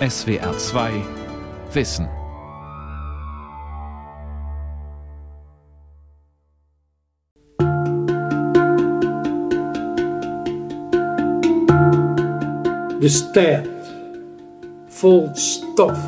SWR 0.00 0.56
2 0.56 1.04
Wissen. 1.72 2.10
De 13.00 13.08
stad, 13.08 13.66
vol 14.88 15.30
stof 15.32 15.98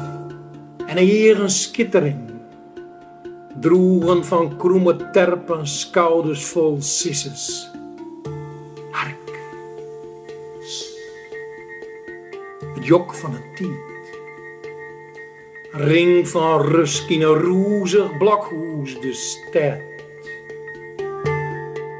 en 0.87 0.97
hier 0.97 1.41
een 1.41 1.51
skittering. 1.51 2.31
Droegen 3.61 4.25
van 4.25 4.57
kromme 4.57 5.11
terpen, 5.11 5.67
schouders 5.67 6.45
vol 6.45 6.77
sisses. 6.83 7.76
Jok 12.87 13.15
van 13.15 13.33
het 13.33 13.57
tijd. 13.57 13.71
Ring 15.73 16.29
van 16.29 16.61
rust 16.61 17.11
in 17.11 17.23
een 17.23 17.35
roezig 17.35 18.17
blokhuis, 18.17 19.01
de 19.01 19.13
stad. 19.13 19.81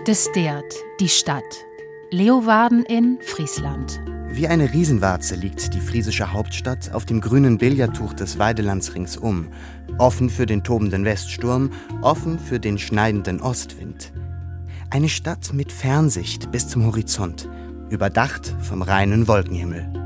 De 0.05 0.15
Steert, 0.15 0.85
die 0.97 1.09
Stadt. 1.09 1.67
Leeuwarden 2.11 2.85
in 2.85 3.19
Friesland. 3.21 4.01
Wie 4.31 4.49
eine 4.49 4.73
Riesenwarze 4.73 5.35
liegt 5.35 5.75
die 5.75 5.81
friesische 5.81 6.33
Hauptstadt 6.33 6.93
auf 6.93 7.05
dem 7.05 7.21
grünen 7.21 7.59
Billardtuch 7.59 8.13
des 8.13 8.39
Weidelands 8.39 8.95
ringsum, 8.95 9.49
offen 9.99 10.31
für 10.31 10.47
den 10.47 10.63
tobenden 10.63 11.05
Weststurm, 11.05 11.71
offen 12.03 12.39
für 12.39 12.61
den 12.61 12.79
schneidenden 12.79 13.41
Ostwind. 13.41 14.13
Eine 14.91 15.09
Stadt 15.09 15.53
mit 15.53 15.73
Fernsicht 15.73 16.53
bis 16.53 16.69
zum 16.69 16.85
Horizont, 16.85 17.49
überdacht 17.91 18.55
vom 18.61 18.83
reinen 18.83 19.27
Wolkenhimmel. 19.27 20.06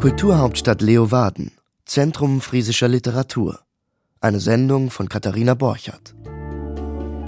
Kulturhauptstadt 0.00 0.80
Leeuwarden, 0.80 1.52
Zentrum 1.84 2.40
friesischer 2.40 2.88
Literatur. 2.88 3.60
Eine 4.22 4.40
Sendung 4.40 4.88
von 4.88 5.10
Katharina 5.10 5.52
Borchardt. 5.52 6.14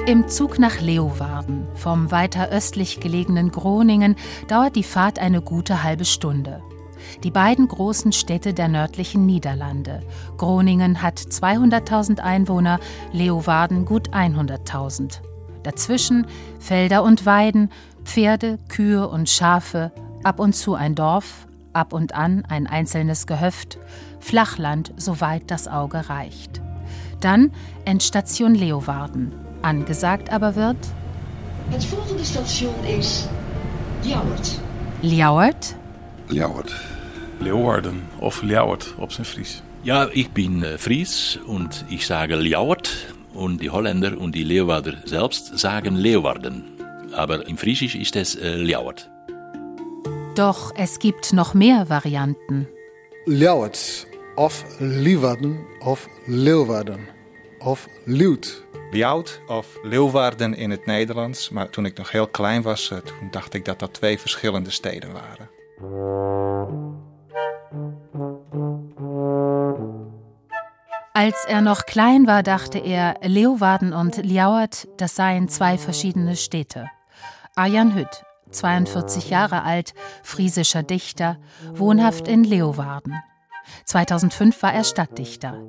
Im 0.07 0.27
Zug 0.27 0.59
nach 0.59 0.81
Leeuwarden, 0.81 1.67
vom 1.75 2.11
weiter 2.11 2.49
östlich 2.49 2.99
gelegenen 2.99 3.51
Groningen, 3.51 4.17
dauert 4.49 4.75
die 4.75 4.85
Fahrt 4.85 5.19
eine 5.19 5.43
gute 5.43 5.83
halbe 5.83 6.07
Stunde. 6.07 6.63
Die 7.23 7.31
beiden 7.31 7.69
großen 7.69 8.11
Städte 8.13 8.55
der 8.55 8.69
nördlichen 8.69 9.27
Niederlande. 9.27 10.03
Groningen 10.39 11.03
hat 11.03 11.19
200.000 11.19 12.21
Einwohner, 12.21 12.81
Leeuwarden 13.13 13.85
gut 13.85 14.15
100.000. 14.15 15.21
Dazwischen 15.63 16.27
Felder 16.59 17.03
und 17.03 17.27
Weiden, 17.27 17.71
Pferde, 18.05 18.59
Kühe 18.69 19.07
und 19.07 19.29
Schafe, 19.29 19.93
ab 20.25 20.41
und 20.41 20.55
zu 20.55 20.75
ein 20.75 20.95
Dorf, 20.95 21.47
ab 21.73 21.93
und 21.93 22.15
an 22.15 22.45
ein 22.49 22.67
einzelnes 22.67 23.27
Gehöft, 23.27 23.79
Flachland, 24.21 24.93
soweit 24.97 25.51
das 25.51 25.69
Auge 25.69 26.09
reicht. 26.09 26.61
Dann 27.21 27.53
Endstation 27.85 28.55
Leeuwarden. 28.55 29.33
Angesagt 29.63 30.33
aber 30.33 30.57
wird. 30.57 30.77
Het 31.71 31.85
volgende 31.85 32.25
station 32.25 32.75
is 32.85 33.29
Ljouwert. 34.03 34.61
Ljouwert? 35.01 35.77
Ljouwert. 36.29 36.75
Leeuwarden 37.39 38.03
of 38.19 38.43
Ljouwert 38.43 38.95
op 38.99 39.13
zijn 39.13 39.27
Fries. 39.27 39.63
Ja, 39.83 40.09
ich 40.13 40.31
bin 40.31 40.63
äh, 40.63 40.79
Fries 40.79 41.39
und 41.47 41.85
ich 41.89 42.07
sage 42.07 42.37
Ljouwert 42.37 42.91
und 43.35 43.61
die 43.61 43.71
Holländer 43.71 44.19
und 44.19 44.35
die 44.35 44.45
Leeuwarder 44.45 44.95
selbst 45.05 45.59
sagen 45.59 45.97
Leeuwarden. 45.97 46.65
Aber 47.13 47.47
im 47.47 47.57
Friesisch 47.57 47.95
ist 47.95 48.17
es 48.17 48.37
äh, 48.37 48.57
Ljouwert. 48.57 49.12
Doch 50.35 50.73
es 50.77 50.99
gibt 50.99 51.33
noch 51.33 51.55
mehr 51.55 51.89
Varianten. 51.89 52.69
Ljouwert 53.27 54.07
of 54.37 54.65
Leeuwarden 54.79 55.59
of 55.81 56.09
Leeuwarden 56.27 57.09
of 57.59 57.89
Leeuwt. 58.07 58.65
Ljout 58.93 59.41
of 59.47 59.67
Leeuwarden 59.83 60.55
in 60.55 60.71
het 60.71 60.87
Nederlands. 60.87 61.51
Maar 61.51 61.71
toen 61.71 61.85
ik 61.85 61.99
nog 61.99 62.11
heel 62.11 62.29
klein 62.29 62.63
was, 62.63 62.91
eh, 62.91 62.99
toen 62.99 63.31
dacht 63.31 63.55
ik 63.55 63.65
dat 63.65 63.79
dat 63.79 63.95
twee 63.95 64.19
verschillende 64.19 64.71
steden 64.71 65.13
waren. 65.13 65.51
Als 71.13 71.45
er 71.49 71.63
noch 71.63 71.85
klein 71.85 72.25
war, 72.25 72.43
dachte 72.43 72.81
er, 72.81 73.17
Leeuwarden 73.21 73.93
und 73.93 74.17
Ljouwert, 74.25 74.87
das 74.97 75.15
seien 75.15 75.49
zwei 75.49 75.79
verschiedene 75.79 76.37
Städte. 76.37 76.91
Arjan 77.55 77.95
Hütt, 77.95 78.25
42 78.53 79.31
Jahre 79.31 79.63
alt, 79.63 79.95
friesischer 80.23 80.83
Dichter, 80.83 81.39
wohnhaft 81.75 82.29
in 82.29 82.45
Leeuwarden. 82.45 83.15
2005 83.85 84.63
war 84.63 84.73
er 84.73 84.85
Stadtdichter. 84.85 85.63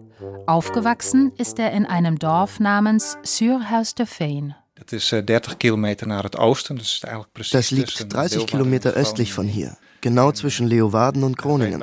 Aufgewachsen 0.46 1.32
ist 1.38 1.60
er 1.60 1.72
in 1.72 1.86
einem 1.86 2.20
Dorf 2.20 2.60
namens 2.60 3.18
Surhuis 3.24 3.94
de 3.94 4.06
Veen. 4.06 4.56
Dat 4.76 4.92
is 4.92 5.10
30 5.10 5.58
kilometer 5.58 6.08
naar 6.08 6.24
het 6.24 6.38
oosten. 6.38 6.76
Dus 6.76 6.96
is 6.96 7.04
eigenlijk 7.04 7.34
precies 7.34 7.52
Das 7.52 7.70
liegt 7.70 8.10
30 8.10 8.46
Kilometer 8.46 8.94
östlich 8.94 9.34
von 9.34 9.46
hier, 9.46 9.78
genau 10.02 10.32
zwischen 10.32 10.68
Leeuwarden 10.68 11.24
und 11.24 11.38
Groningen. 11.38 11.82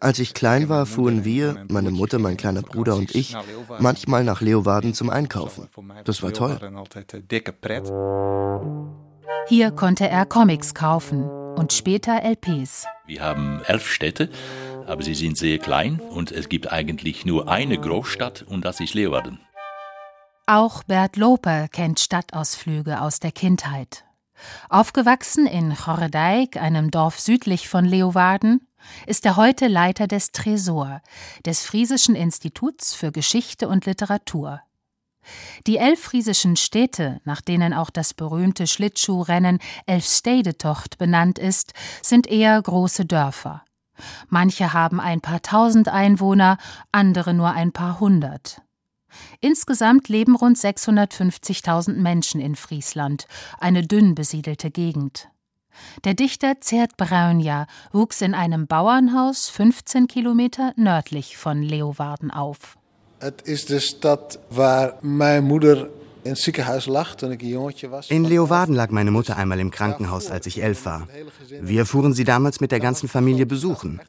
Als 0.00 0.18
ich 0.18 0.34
klein 0.34 0.68
war, 0.68 0.84
fuhren 0.84 1.24
wir, 1.24 1.64
meine 1.68 1.90
Mutter, 1.90 2.18
mein 2.18 2.36
kleiner 2.36 2.62
Bruder 2.62 2.96
und 2.96 3.14
ich, 3.14 3.36
manchmal 3.78 4.24
nach 4.24 4.40
Leeuwarden 4.40 4.94
zum 4.94 5.10
Einkaufen. 5.10 5.68
Das 6.04 6.22
war 6.22 6.32
toll. 6.32 6.58
Hier 9.48 9.70
konnte 9.70 10.08
er 10.08 10.26
Comics 10.26 10.74
kaufen 10.74 11.24
und 11.24 11.72
später 11.72 12.22
LPs. 12.22 12.86
Wir 13.06 13.22
haben 13.22 13.62
elf 13.66 13.88
Städte, 13.88 14.30
aber 14.86 15.02
sie 15.02 15.14
sind 15.14 15.38
sehr 15.38 15.58
klein 15.58 16.00
und 16.00 16.32
es 16.32 16.48
gibt 16.48 16.72
eigentlich 16.72 17.24
nur 17.24 17.48
eine 17.48 17.78
Großstadt 17.78 18.42
und 18.42 18.64
das 18.64 18.80
ist 18.80 18.94
Leeuwarden. 18.94 19.40
Auch 20.46 20.82
Bert 20.82 21.16
Loper 21.16 21.68
kennt 21.68 22.00
Stadtausflüge 22.00 23.00
aus 23.00 23.20
der 23.20 23.32
Kindheit. 23.32 24.04
Aufgewachsen 24.68 25.46
in 25.46 25.74
Chorredijk, 25.74 26.56
einem 26.56 26.90
Dorf 26.90 27.18
südlich 27.18 27.68
von 27.68 27.84
Leeuwarden, 27.84 28.66
ist 29.06 29.26
er 29.26 29.36
heute 29.36 29.66
Leiter 29.66 30.06
des 30.06 30.32
Tresor, 30.32 31.02
des 31.44 31.64
Friesischen 31.64 32.14
Instituts 32.14 32.94
für 32.94 33.12
Geschichte 33.12 33.68
und 33.68 33.86
Literatur. 33.86 34.60
Die 35.66 35.76
elf 35.76 36.00
friesischen 36.00 36.56
Städte, 36.56 37.20
nach 37.24 37.40
denen 37.40 37.74
auch 37.74 37.90
das 37.90 38.14
berühmte 38.14 38.66
Schlittschuhrennen 38.66 39.58
Elfstedetocht 39.86 40.98
benannt 40.98 41.38
ist, 41.38 41.74
sind 42.02 42.26
eher 42.26 42.60
große 42.60 43.04
Dörfer. 43.04 43.64
Manche 44.28 44.72
haben 44.72 45.00
ein 45.00 45.20
paar 45.20 45.42
tausend 45.42 45.88
Einwohner, 45.88 46.58
andere 46.92 47.34
nur 47.34 47.50
ein 47.50 47.72
paar 47.72 48.00
hundert. 48.00 48.62
Insgesamt 49.40 50.08
leben 50.08 50.36
rund 50.36 50.56
650.000 50.56 51.94
Menschen 51.94 52.40
in 52.40 52.56
Friesland, 52.56 53.26
eine 53.58 53.86
dünn 53.86 54.14
besiedelte 54.14 54.70
Gegend. 54.70 55.28
Der 56.04 56.14
Dichter 56.14 56.60
Zert 56.60 56.96
Braunja 56.96 57.66
wuchs 57.92 58.20
in 58.20 58.34
einem 58.34 58.66
Bauernhaus 58.66 59.48
15 59.48 60.08
Kilometer 60.08 60.72
nördlich 60.76 61.36
von 61.36 61.62
Leeuwarden 61.62 62.30
auf. 62.30 62.77
Het 63.18 63.40
is 63.44 63.66
de 63.66 63.78
stad 63.78 64.38
waar 64.48 64.94
mijn 65.00 65.44
moeder 65.44 65.88
in 68.08 68.26
Leeuwarden 68.26 68.74
lag 68.74 68.90
meine 68.90 69.10
Mutter 69.10 69.36
einmal 69.36 69.58
im 69.58 69.70
Krankenhaus, 69.70 70.30
als 70.30 70.46
ich 70.46 70.62
elf 70.62 70.84
war. 70.84 71.08
Wir 71.62 71.86
fuhren 71.86 72.12
sie 72.12 72.24
damals 72.24 72.60
mit 72.60 72.70
der 72.70 72.80
ganzen 72.80 73.08
Familie 73.08 73.46
besuchen. 73.46 74.00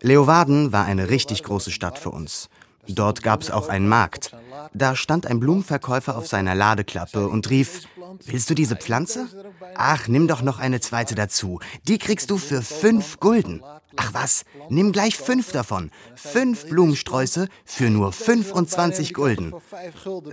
Leeuwarden 0.00 0.72
war 0.72 0.86
eine 0.86 1.08
richtig 1.08 1.42
große 1.42 1.70
Stadt 1.70 1.98
für 1.98 2.10
uns. 2.10 2.48
Dort 2.88 3.22
gab 3.22 3.42
es 3.42 3.50
auch 3.50 3.68
einen 3.68 3.86
Markt. 3.86 4.34
Da 4.74 4.96
stand 4.96 5.26
ein 5.26 5.38
Blumenverkäufer 5.38 6.16
auf 6.16 6.26
seiner 6.26 6.54
Ladeklappe 6.54 7.28
und 7.28 7.48
rief, 7.48 7.86
Willst 8.26 8.50
du 8.50 8.54
diese 8.54 8.76
Pflanze? 8.76 9.26
Ach, 9.74 10.08
nimm 10.08 10.28
doch 10.28 10.42
noch 10.42 10.58
eine 10.58 10.80
zweite 10.80 11.14
dazu. 11.14 11.60
Die 11.88 11.98
kriegst 11.98 12.30
du 12.30 12.38
für 12.38 12.62
fünf 12.62 13.20
Gulden. 13.20 13.62
Ach 13.96 14.14
was, 14.14 14.44
nimm 14.68 14.92
gleich 14.92 15.16
fünf 15.16 15.52
davon. 15.52 15.90
Fünf 16.14 16.66
Blumensträuße 16.66 17.48
für 17.64 17.90
nur 17.90 18.12
25 18.12 19.14
Gulden. 19.14 19.54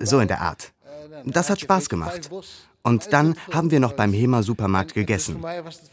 So 0.02 0.20
in 0.20 0.28
der 0.28 0.42
Art. 0.42 0.74
Das 1.26 1.50
hat 1.50 1.60
Spaß 1.60 1.90
gemacht. 1.90 2.30
Und 2.82 3.12
dann 3.14 3.36
haben 3.52 3.72
wir 3.72 3.80
noch 3.80 3.94
beim 3.94 4.14
Hema-Supermarkt 4.14 4.94
gegessen. 4.94 5.44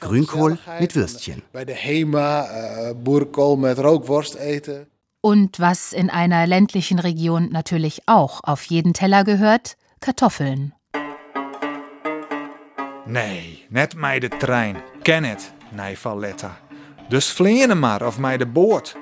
Grünkohl 0.01 0.59
mit 0.81 0.95
Würstchen. 0.95 1.43
Bij 1.53 1.65
de 1.65 1.75
Hema 1.75 2.45
uh, 2.45 2.95
boerenkool 2.95 3.57
met 3.57 3.79
rookworst 3.79 4.37
eten. 4.37 4.87
Und 5.21 5.59
was 5.59 5.93
in 5.93 6.11
einer 6.11 6.47
ländlichen 6.47 7.01
Region 7.01 7.49
natürlich 7.51 8.03
auch 8.07 8.45
auf 8.45 8.63
jeden 8.65 8.95
Teller 8.95 9.25
gehört, 9.25 9.77
Kartoffeln. 10.01 10.73
Nee, 13.07 13.65
net 13.69 13.95
mij 13.95 14.21
de 14.21 14.29
trein. 14.29 14.83
Ken 15.03 15.25
het, 15.25 15.53
nee 15.71 15.97
Valletta. 15.97 16.66
Dus 17.09 17.33
vliegen 17.33 17.79
maar, 17.79 18.07
of 18.07 18.19
mij 18.19 18.37
de 18.37 18.47
boot. 18.47 18.97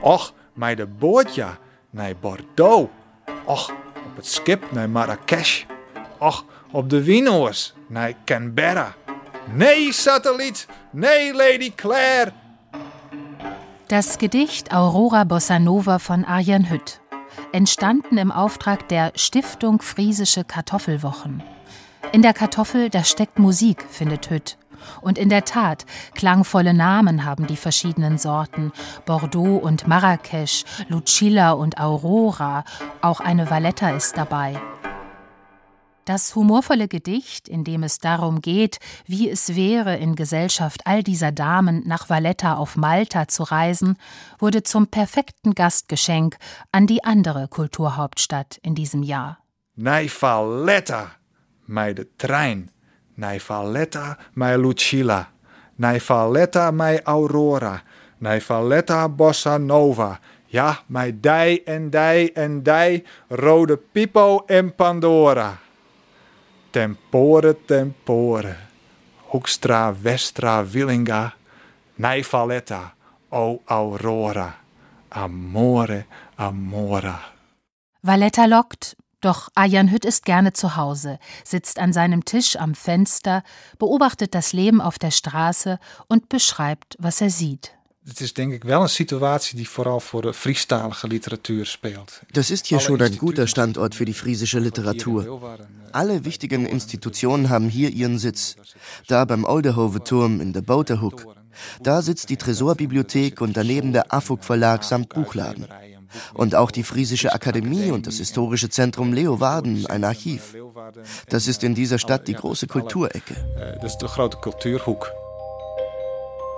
Och, 0.00 0.32
mij 0.52 0.74
de 0.74 0.86
boot 0.86 1.34
ja, 1.34 1.58
nee 1.90 2.16
Bordeaux. 2.20 2.90
Och, 3.44 3.70
op 3.94 4.16
het 4.16 4.26
schip 4.26 4.72
naar 4.72 4.90
Marrakesh. 4.90 5.64
Och, 6.18 6.44
op 6.70 6.90
de 6.90 7.02
Winoors 7.02 7.74
naar 7.86 8.12
Canberra. 8.24 8.94
Nee, 9.54 9.92
satelliet. 9.92 10.66
Nee, 10.90 11.34
Lady 11.34 11.72
Claire. 11.74 12.32
Das 13.86 14.16
Gedicht 14.16 14.72
Aurora 14.72 15.24
Bossa 15.24 15.58
Nova 15.58 15.98
von 15.98 16.24
Arjan 16.24 16.70
Hütt, 16.70 17.00
entstanden 17.52 18.16
im 18.16 18.32
Auftrag 18.32 18.88
der 18.88 19.12
Stiftung 19.16 19.82
Friesische 19.82 20.44
Kartoffelwochen. 20.44 21.42
In 22.12 22.22
der 22.22 22.32
Kartoffel, 22.32 22.88
da 22.88 23.04
steckt 23.04 23.38
Musik, 23.38 23.84
findet 23.90 24.30
Hütt. 24.30 24.56
Und 25.00 25.18
in 25.18 25.28
der 25.28 25.44
Tat, 25.44 25.86
klangvolle 26.14 26.74
Namen 26.74 27.24
haben 27.24 27.46
die 27.46 27.56
verschiedenen 27.56 28.18
Sorten. 28.18 28.72
Bordeaux 29.06 29.58
und 29.58 29.86
Marrakesch, 29.86 30.64
Lucilla 30.88 31.52
und 31.52 31.78
Aurora, 31.78 32.64
auch 33.00 33.20
eine 33.20 33.50
Valletta 33.50 33.90
ist 33.90 34.16
dabei. 34.16 34.60
Das 36.04 36.34
humorvolle 36.34 36.88
Gedicht, 36.88 37.48
in 37.48 37.62
dem 37.62 37.84
es 37.84 37.98
darum 37.98 38.40
geht, 38.40 38.78
wie 39.06 39.30
es 39.30 39.54
wäre, 39.54 39.96
in 39.96 40.16
Gesellschaft 40.16 40.84
all 40.84 41.04
dieser 41.04 41.30
Damen 41.30 41.86
nach 41.86 42.10
Valletta 42.10 42.54
auf 42.54 42.76
Malta 42.76 43.28
zu 43.28 43.44
reisen, 43.44 43.96
wurde 44.40 44.64
zum 44.64 44.88
perfekten 44.88 45.54
Gastgeschenk 45.54 46.38
an 46.72 46.88
die 46.88 47.04
andere 47.04 47.46
Kulturhauptstadt 47.46 48.58
in 48.62 48.74
diesem 48.74 49.04
Jahr. 49.04 49.38
Nei 49.76 50.08
Valletta, 50.08 51.12
mei 51.66 51.94
de 51.94 52.08
trein. 52.18 52.68
Nei 53.14 53.40
Valletta, 53.48 54.16
mei 54.34 54.56
Lucilla. 54.56 55.26
Nei 55.76 56.00
Valletta, 56.08 56.70
mei 56.70 56.98
Aurora. 57.04 57.80
Nei 58.18 58.40
Valletta, 58.48 59.08
Bossa 59.08 59.58
Nova. 59.58 60.18
Ja, 60.48 60.74
mei 60.86 61.20
dij 61.20 61.62
en 61.64 61.90
dij 61.90 62.30
en 62.34 62.62
dij, 62.62 63.04
Rode 63.28 63.76
Pipo 63.76 64.44
en 64.46 64.74
Pandora. 64.74 65.58
Tempore, 66.70 67.56
tempore. 67.64 68.56
Hoekstra, 69.30 69.94
Westra, 70.02 70.62
Willinga. 70.62 71.32
Nei 71.94 72.22
Valletta, 72.30 72.94
o 73.28 73.60
Aurora. 73.64 74.54
Amore, 75.08 76.06
amora. 76.36 77.20
Valletta 78.00 78.46
lockt, 78.46 78.96
doch 79.22 79.48
Ayan 79.54 79.90
Hütt 79.90 80.04
ist 80.04 80.24
gerne 80.24 80.52
zu 80.52 80.76
Hause, 80.76 81.18
sitzt 81.44 81.78
an 81.78 81.92
seinem 81.92 82.24
Tisch 82.24 82.56
am 82.56 82.74
Fenster, 82.74 83.42
beobachtet 83.78 84.34
das 84.34 84.52
Leben 84.52 84.80
auf 84.80 84.98
der 84.98 85.10
Straße 85.10 85.78
und 86.08 86.28
beschreibt, 86.28 86.96
was 86.98 87.20
er 87.20 87.30
sieht. 87.30 87.72
Het 88.04 88.20
is 88.20 88.32
denk 88.32 88.52
ik 88.52 88.64
wel 88.64 88.82
een 88.82 88.88
situatie 88.88 89.56
die 89.56 89.68
vooral 89.68 90.00
voor 90.00 90.22
de 90.22 90.34
Friestalige 90.34 91.06
Literatuur 91.06 91.66
speelt. 91.66 92.20
Das 92.32 92.50
ist 92.50 92.66
hier 92.66 92.80
schon 92.80 93.00
ein 93.00 93.16
guter 93.16 93.46
Standort 93.46 93.94
für 93.94 94.04
die 94.04 94.14
friesische 94.14 94.58
Literatur. 94.58 95.58
Alle 95.92 96.24
wichtigen 96.24 96.66
Institutionen 96.66 97.48
haben 97.48 97.68
hier 97.68 97.90
ihren 97.90 98.18
Sitz. 98.18 98.56
Da 99.06 99.24
beim 99.24 99.44
Oldehove-Turm 99.44 100.40
in 100.40 100.52
der 100.52 100.62
Bouterhoek. 100.62 101.26
Da 101.82 102.02
sitzt 102.02 102.28
die 102.30 102.36
Tresorbibliothek 102.36 103.40
und 103.40 103.56
daneben 103.56 103.92
der 103.92 104.12
Afuk 104.12 104.42
Verlag 104.42 104.82
samt 104.82 105.10
Buchladen. 105.10 105.68
Und 106.34 106.54
auch 106.54 106.70
die 106.70 106.82
Friesische 106.82 107.32
Akademie 107.32 107.90
und 107.90 108.06
das 108.06 108.16
historische 108.16 108.70
Zentrum 108.70 109.12
Leeuwarden, 109.12 109.86
ein 109.86 110.04
Archiv. 110.04 110.54
Das 111.28 111.46
ist 111.46 111.64
in 111.64 111.74
dieser 111.74 111.98
Stadt 111.98 112.28
die 112.28 112.34
große 112.34 112.66
Kulturecke. 112.66 113.34
Das 113.80 113.92
ist 113.92 113.98
der 113.98 114.08
große 114.08 114.38
Kulturhoek. 114.38 115.10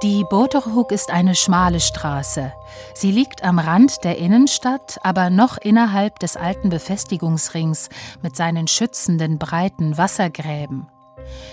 Die 0.03 0.25
Boterhoek 0.25 0.93
ist 0.93 1.11
eine 1.11 1.35
schmale 1.35 1.81
Straße. 1.81 2.53
Sie 2.93 3.11
liegt 3.11 3.43
am 3.43 3.59
Rand 3.59 4.05
der 4.05 4.19
Innenstadt, 4.19 4.99
aber 5.03 5.31
noch 5.31 5.57
innerhalb 5.57 6.19
des 6.19 6.37
alten 6.37 6.69
Befestigungsrings 6.69 7.89
mit 8.21 8.37
seinen 8.37 8.67
schützenden 8.67 9.39
breiten 9.39 9.97
Wassergräben. 9.97 10.89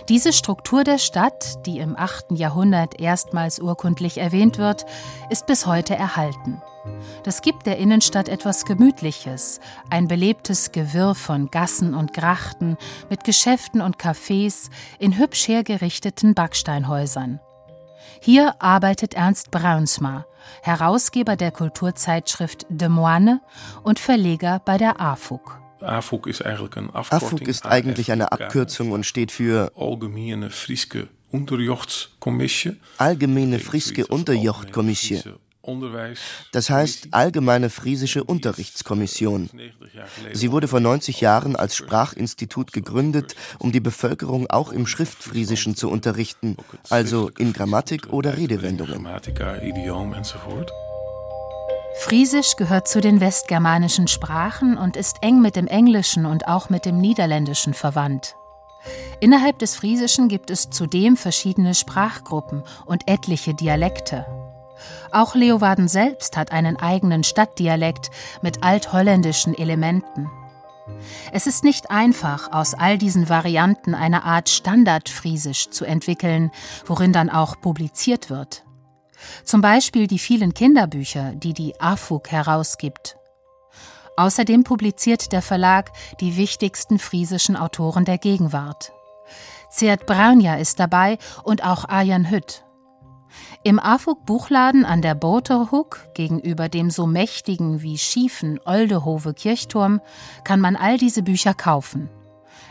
Diese 0.09 0.33
Struktur 0.33 0.83
der 0.83 0.97
Stadt, 0.97 1.65
die 1.65 1.79
im 1.79 1.95
8. 1.95 2.31
Jahrhundert 2.31 2.99
erstmals 2.99 3.59
urkundlich 3.59 4.17
erwähnt 4.17 4.57
wird, 4.57 4.85
ist 5.29 5.45
bis 5.45 5.65
heute 5.65 5.95
erhalten. 5.95 6.61
Das 7.23 7.41
gibt 7.41 7.65
der 7.65 7.77
Innenstadt 7.77 8.27
etwas 8.29 8.65
Gemütliches, 8.65 9.59
ein 9.89 10.07
belebtes 10.07 10.71
Gewirr 10.71 11.15
von 11.15 11.51
Gassen 11.51 11.93
und 11.93 12.13
Grachten 12.13 12.77
mit 13.09 13.23
Geschäften 13.23 13.81
und 13.81 13.97
Cafés 13.97 14.69
in 14.99 15.17
hübsch 15.17 15.47
hergerichteten 15.47 16.33
Backsteinhäusern. 16.33 17.39
Hier 18.21 18.55
arbeitet 18.59 19.13
Ernst 19.13 19.51
Braunsma, 19.51 20.25
Herausgeber 20.61 21.35
der 21.35 21.51
Kulturzeitschrift 21.51 22.65
De 22.69 22.89
Moine 22.89 23.41
und 23.83 23.99
Verleger 23.99 24.61
bei 24.63 24.77
der 24.77 24.99
AFUG. 24.99 25.59
AFUG 25.81 26.27
ist 26.27 26.45
eigentlich, 26.45 26.77
ein 26.77 26.93
AFUG 26.93 27.41
ist 27.47 27.65
eigentlich 27.65 28.11
eine 28.11 28.31
Abkürzung 28.31 28.91
und 28.91 29.05
steht 29.05 29.31
für 29.31 29.71
Allgemeine 29.75 30.49
Frieske 30.49 31.07
Unterjochtskommissie. 31.31 32.77
Allgemeine 32.97 33.59
Frieske 33.59 34.05
Unterjochtkommissie. 34.05 35.23
Das 36.51 36.69
heißt 36.69 37.09
Allgemeine 37.11 37.69
Friesische 37.69 38.23
Unterrichtskommission. 38.23 39.49
Sie 40.33 40.51
wurde 40.51 40.67
vor 40.67 40.79
90 40.79 41.21
Jahren 41.21 41.55
als 41.55 41.75
Sprachinstitut 41.75 42.73
gegründet, 42.73 43.35
um 43.59 43.71
die 43.71 43.79
Bevölkerung 43.79 44.49
auch 44.49 44.71
im 44.71 44.87
Schriftfriesischen 44.87 45.75
zu 45.75 45.89
unterrichten, 45.89 46.57
also 46.89 47.29
in 47.37 47.53
Grammatik 47.53 48.11
oder 48.11 48.37
Redewendungen. 48.37 49.07
Friesisch 51.99 52.55
gehört 52.55 52.87
zu 52.87 53.01
den 53.01 53.19
westgermanischen 53.19 54.07
Sprachen 54.07 54.77
und 54.77 54.95
ist 54.95 55.17
eng 55.21 55.41
mit 55.41 55.55
dem 55.55 55.67
Englischen 55.67 56.25
und 56.25 56.47
auch 56.47 56.69
mit 56.69 56.85
dem 56.85 56.99
Niederländischen 56.99 57.73
verwandt. 57.73 58.35
Innerhalb 59.19 59.59
des 59.59 59.75
Friesischen 59.75 60.27
gibt 60.27 60.49
es 60.49 60.69
zudem 60.71 61.15
verschiedene 61.15 61.75
Sprachgruppen 61.75 62.63
und 62.85 63.03
etliche 63.07 63.53
Dialekte. 63.53 64.25
Auch 65.11 65.35
Leeuwarden 65.35 65.87
selbst 65.87 66.37
hat 66.37 66.51
einen 66.51 66.77
eigenen 66.77 67.23
Stadtdialekt 67.23 68.09
mit 68.41 68.63
altholländischen 68.63 69.57
Elementen. 69.57 70.29
Es 71.31 71.47
ist 71.47 71.63
nicht 71.63 71.91
einfach, 71.91 72.51
aus 72.51 72.73
all 72.73 72.97
diesen 72.97 73.29
Varianten 73.29 73.95
eine 73.95 74.23
Art 74.23 74.49
Standardfriesisch 74.49 75.69
zu 75.69 75.85
entwickeln, 75.85 76.51
worin 76.85 77.13
dann 77.13 77.29
auch 77.29 77.59
publiziert 77.61 78.29
wird. 78.29 78.63
Zum 79.43 79.61
Beispiel 79.61 80.07
die 80.07 80.19
vielen 80.19 80.53
Kinderbücher, 80.53 81.33
die 81.35 81.53
die 81.53 81.79
AFUG 81.79 82.31
herausgibt. 82.31 83.17
Außerdem 84.17 84.63
publiziert 84.63 85.31
der 85.31 85.41
Verlag 85.41 85.91
die 86.19 86.37
wichtigsten 86.37 86.99
friesischen 86.99 87.55
Autoren 87.55 88.05
der 88.05 88.17
Gegenwart. 88.17 88.91
Zert 89.69 90.05
Braunja 90.05 90.55
ist 90.55 90.79
dabei 90.79 91.17
und 91.43 91.63
auch 91.63 91.87
Arjan 91.87 92.29
Hütt. 92.29 92.65
Im 93.63 93.77
AFUG 93.79 94.25
Buchladen 94.25 94.85
an 94.85 95.03
der 95.03 95.13
Boterhoek 95.13 95.99
gegenüber 96.15 96.67
dem 96.67 96.89
so 96.89 97.05
mächtigen 97.05 97.83
wie 97.83 97.99
schiefen 97.99 98.59
Oldehove 98.65 99.35
Kirchturm 99.35 100.01
kann 100.43 100.59
man 100.59 100.75
all 100.75 100.97
diese 100.97 101.21
Bücher 101.21 101.53
kaufen. 101.53 102.09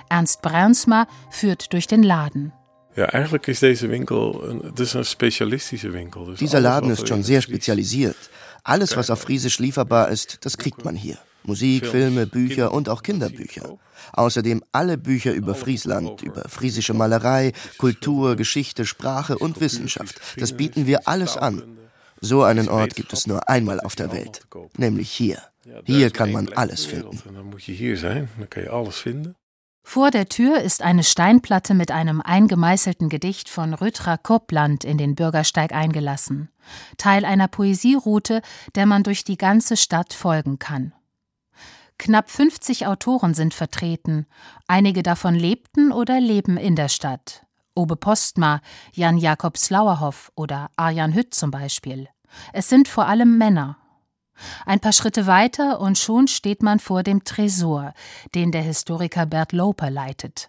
Ernst 0.08 0.42
Braunsma 0.42 1.06
führt 1.30 1.72
durch 1.72 1.86
den 1.86 2.02
Laden. 2.02 2.52
Ja, 2.96 3.06
eigentlich 3.10 3.46
ist 3.46 3.62
dieser 3.62 3.88
Winkel 3.90 4.72
das 4.74 4.88
ist 4.88 4.96
ein 4.96 5.04
spezialistischer 5.04 5.92
Winkel. 5.92 6.34
Dieser 6.34 6.58
Laden 6.58 6.90
ist 6.90 7.06
schon 7.06 7.22
sehr 7.22 7.40
spezialisiert. 7.40 8.16
Alles, 8.64 8.96
was 8.96 9.10
auf 9.10 9.20
Friesisch 9.20 9.60
lieferbar 9.60 10.08
ist, 10.08 10.44
das 10.44 10.58
kriegt 10.58 10.84
man 10.84 10.96
hier. 10.96 11.18
Musik, 11.50 11.86
Filme, 11.86 12.26
Bücher 12.26 12.72
und 12.72 12.88
auch 12.88 13.02
Kinderbücher. 13.02 13.76
Außerdem 14.12 14.62
alle 14.70 14.96
Bücher 14.96 15.32
über 15.32 15.56
Friesland, 15.56 16.22
über 16.22 16.48
friesische 16.48 16.94
Malerei, 16.94 17.52
Kultur, 17.76 18.36
Geschichte, 18.36 18.86
Sprache 18.86 19.36
und 19.36 19.60
Wissenschaft. 19.60 20.20
Das 20.36 20.56
bieten 20.56 20.86
wir 20.86 21.08
alles 21.08 21.36
an. 21.36 21.62
So 22.20 22.44
einen 22.44 22.68
Ort 22.68 22.94
gibt 22.94 23.12
es 23.12 23.26
nur 23.26 23.48
einmal 23.48 23.80
auf 23.80 23.96
der 23.96 24.12
Welt, 24.12 24.42
nämlich 24.76 25.10
hier. 25.10 25.38
Hier 25.84 26.10
kann 26.10 26.30
man 26.30 26.48
alles 26.54 26.84
finden. 26.84 27.18
Vor 29.82 30.10
der 30.12 30.28
Tür 30.28 30.60
ist 30.60 30.82
eine 30.82 31.02
Steinplatte 31.02 31.74
mit 31.74 31.90
einem 31.90 32.20
eingemeißelten 32.20 33.08
Gedicht 33.08 33.48
von 33.48 33.74
Rütra 33.74 34.16
Koppland 34.18 34.84
in 34.84 34.98
den 34.98 35.16
Bürgersteig 35.16 35.72
eingelassen. 35.72 36.48
Teil 36.96 37.24
einer 37.24 37.48
Poesieroute, 37.48 38.42
der 38.76 38.86
man 38.86 39.02
durch 39.02 39.24
die 39.24 39.38
ganze 39.38 39.76
Stadt 39.76 40.12
folgen 40.12 40.60
kann. 40.60 40.92
Knapp 42.00 42.30
50 42.30 42.86
Autoren 42.86 43.34
sind 43.34 43.52
vertreten. 43.52 44.26
Einige 44.66 45.02
davon 45.02 45.34
lebten 45.34 45.92
oder 45.92 46.18
leben 46.18 46.56
in 46.56 46.74
der 46.74 46.88
Stadt. 46.88 47.44
Obe 47.74 47.94
Postma, 47.94 48.62
Jan 48.94 49.18
Jakob 49.18 49.58
Slauerhoff 49.58 50.32
oder 50.34 50.70
Arjan 50.76 51.12
Hütt 51.12 51.34
zum 51.34 51.50
Beispiel. 51.50 52.08
Es 52.54 52.70
sind 52.70 52.88
vor 52.88 53.06
allem 53.06 53.36
Männer. 53.36 53.76
Ein 54.64 54.80
paar 54.80 54.94
Schritte 54.94 55.26
weiter 55.26 55.78
und 55.78 55.98
schon 55.98 56.26
steht 56.26 56.62
man 56.62 56.78
vor 56.78 57.02
dem 57.02 57.22
Tresor, 57.24 57.92
den 58.34 58.50
der 58.50 58.62
Historiker 58.62 59.26
Bert 59.26 59.52
Loper 59.52 59.90
leitet. 59.90 60.48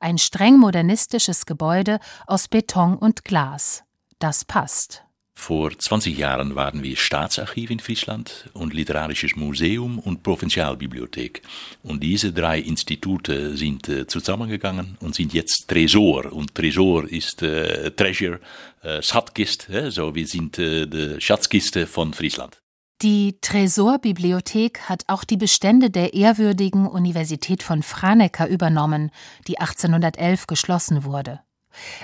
Ein 0.00 0.18
streng 0.18 0.58
modernistisches 0.58 1.46
Gebäude 1.46 2.00
aus 2.26 2.48
Beton 2.48 2.96
und 2.96 3.24
Glas. 3.24 3.84
Das 4.18 4.44
passt. 4.44 5.04
Vor 5.40 5.70
20 5.76 6.18
Jahren 6.18 6.54
waren 6.54 6.82
wir 6.82 6.96
Staatsarchiv 6.96 7.70
in 7.70 7.80
Friesland 7.80 8.50
und 8.52 8.74
Literarisches 8.74 9.36
Museum 9.36 9.98
und 9.98 10.22
Provinzialbibliothek. 10.22 11.40
Und 11.82 12.02
diese 12.02 12.30
drei 12.30 12.58
Institute 12.60 13.56
sind 13.56 13.88
äh, 13.88 14.06
zusammengegangen 14.06 14.98
und 15.00 15.14
sind 15.14 15.32
jetzt 15.32 15.64
Tresor. 15.66 16.30
Und 16.30 16.54
Tresor 16.54 17.08
ist 17.10 17.42
äh, 17.42 17.90
Treasure, 17.92 18.38
äh, 18.82 19.00
Schatzkiste, 19.02 19.90
so 19.90 20.14
wir 20.14 20.26
sind 20.26 20.58
äh, 20.58 20.86
die 20.86 21.18
Schatzkiste 21.18 21.86
von 21.86 22.12
Friesland. 22.12 22.60
Die 23.00 23.38
Tresorbibliothek 23.40 24.90
hat 24.90 25.04
auch 25.06 25.24
die 25.24 25.38
Bestände 25.38 25.88
der 25.88 26.12
ehrwürdigen 26.12 26.86
Universität 26.86 27.62
von 27.62 27.82
Franeker 27.82 28.46
übernommen, 28.46 29.10
die 29.48 29.58
1811 29.58 30.46
geschlossen 30.46 31.02
wurde. 31.02 31.40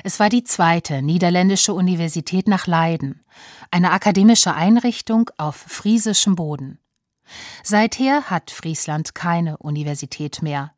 Es 0.05 0.21
war 0.21 0.29
die 0.29 0.45
zweite 0.45 1.03
niederländische 1.03 1.75
Universität 1.75 2.49
nach 2.49 2.67
Leiden, 2.67 3.25
eine 3.71 3.91
akademische 3.93 4.55
Einrichtung 4.55 5.31
auf 5.37 5.57
friesischem 5.57 6.37
Boden. 6.37 6.79
Seither 7.63 8.25
hat 8.31 8.51
Friesland 8.51 9.15
keine 9.15 9.57
Universität 9.59 10.43
mehr. 10.43 10.73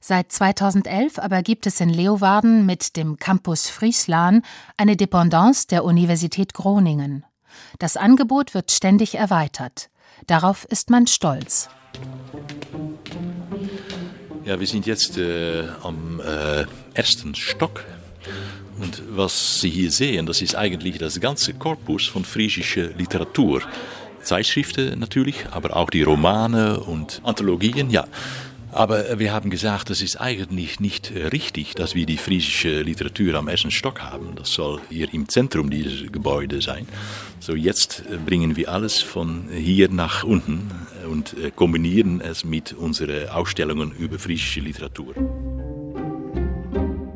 Seit 0.00 0.32
2011 0.32 1.18
aber 1.18 1.42
gibt 1.42 1.66
es 1.66 1.80
in 1.80 1.90
Leeuwarden 1.90 2.66
mit 2.66 2.96
dem 2.96 3.18
Campus 3.18 3.68
Friesland 3.68 4.44
eine 4.76 4.96
Dependance 4.96 5.66
der 5.68 5.84
Universität 5.84 6.54
Groningen. 6.54 7.24
Das 7.78 7.96
Angebot 7.96 8.54
wird 8.54 8.70
ständig 8.70 9.16
erweitert. 9.16 9.90
Darauf 10.26 10.64
ist 10.64 10.90
man 10.90 11.06
stolz. 11.06 11.68
Ja, 14.44 14.58
wir 14.58 14.66
sind 14.66 14.86
jetzt 14.86 15.18
äh, 15.18 15.68
am 15.82 16.20
äh, 16.20 16.64
ersten 16.94 17.34
Stock 17.34 17.84
und 18.80 19.02
was 19.10 19.60
Sie 19.60 19.70
hier 19.70 19.90
sehen, 19.90 20.26
das 20.26 20.42
ist 20.42 20.54
eigentlich 20.54 20.98
das 20.98 21.20
ganze 21.20 21.54
Korpus 21.54 22.06
von 22.06 22.24
friesischer 22.24 22.88
Literatur. 22.96 23.62
Zeitschriften 24.22 24.98
natürlich, 24.98 25.46
aber 25.50 25.76
auch 25.76 25.90
die 25.90 26.02
Romane 26.02 26.80
und 26.80 27.20
Anthologien, 27.24 27.90
ja. 27.90 28.06
Aber 28.72 29.18
wir 29.18 29.32
haben 29.32 29.50
gesagt, 29.50 29.90
es 29.90 30.00
ist 30.00 30.20
eigentlich 30.20 30.78
nicht 30.78 31.10
richtig, 31.32 31.74
dass 31.74 31.96
wir 31.96 32.06
die 32.06 32.18
friesische 32.18 32.82
Literatur 32.82 33.34
am 33.34 33.48
ersten 33.48 33.72
Stock 33.72 34.00
haben. 34.00 34.36
Das 34.36 34.52
soll 34.52 34.80
hier 34.88 35.12
im 35.12 35.28
Zentrum 35.28 35.70
dieses 35.70 36.12
Gebäudes 36.12 36.66
sein. 36.66 36.86
So 37.40 37.56
jetzt 37.56 38.04
bringen 38.24 38.56
wir 38.56 38.68
alles 38.68 39.00
von 39.00 39.48
hier 39.52 39.88
nach 39.88 40.22
unten 40.22 40.70
und 41.10 41.34
kombinieren 41.56 42.20
es 42.20 42.44
mit 42.44 42.72
unseren 42.72 43.28
Ausstellungen 43.30 43.90
über 43.98 44.20
friesische 44.20 44.60
Literatur. 44.60 45.14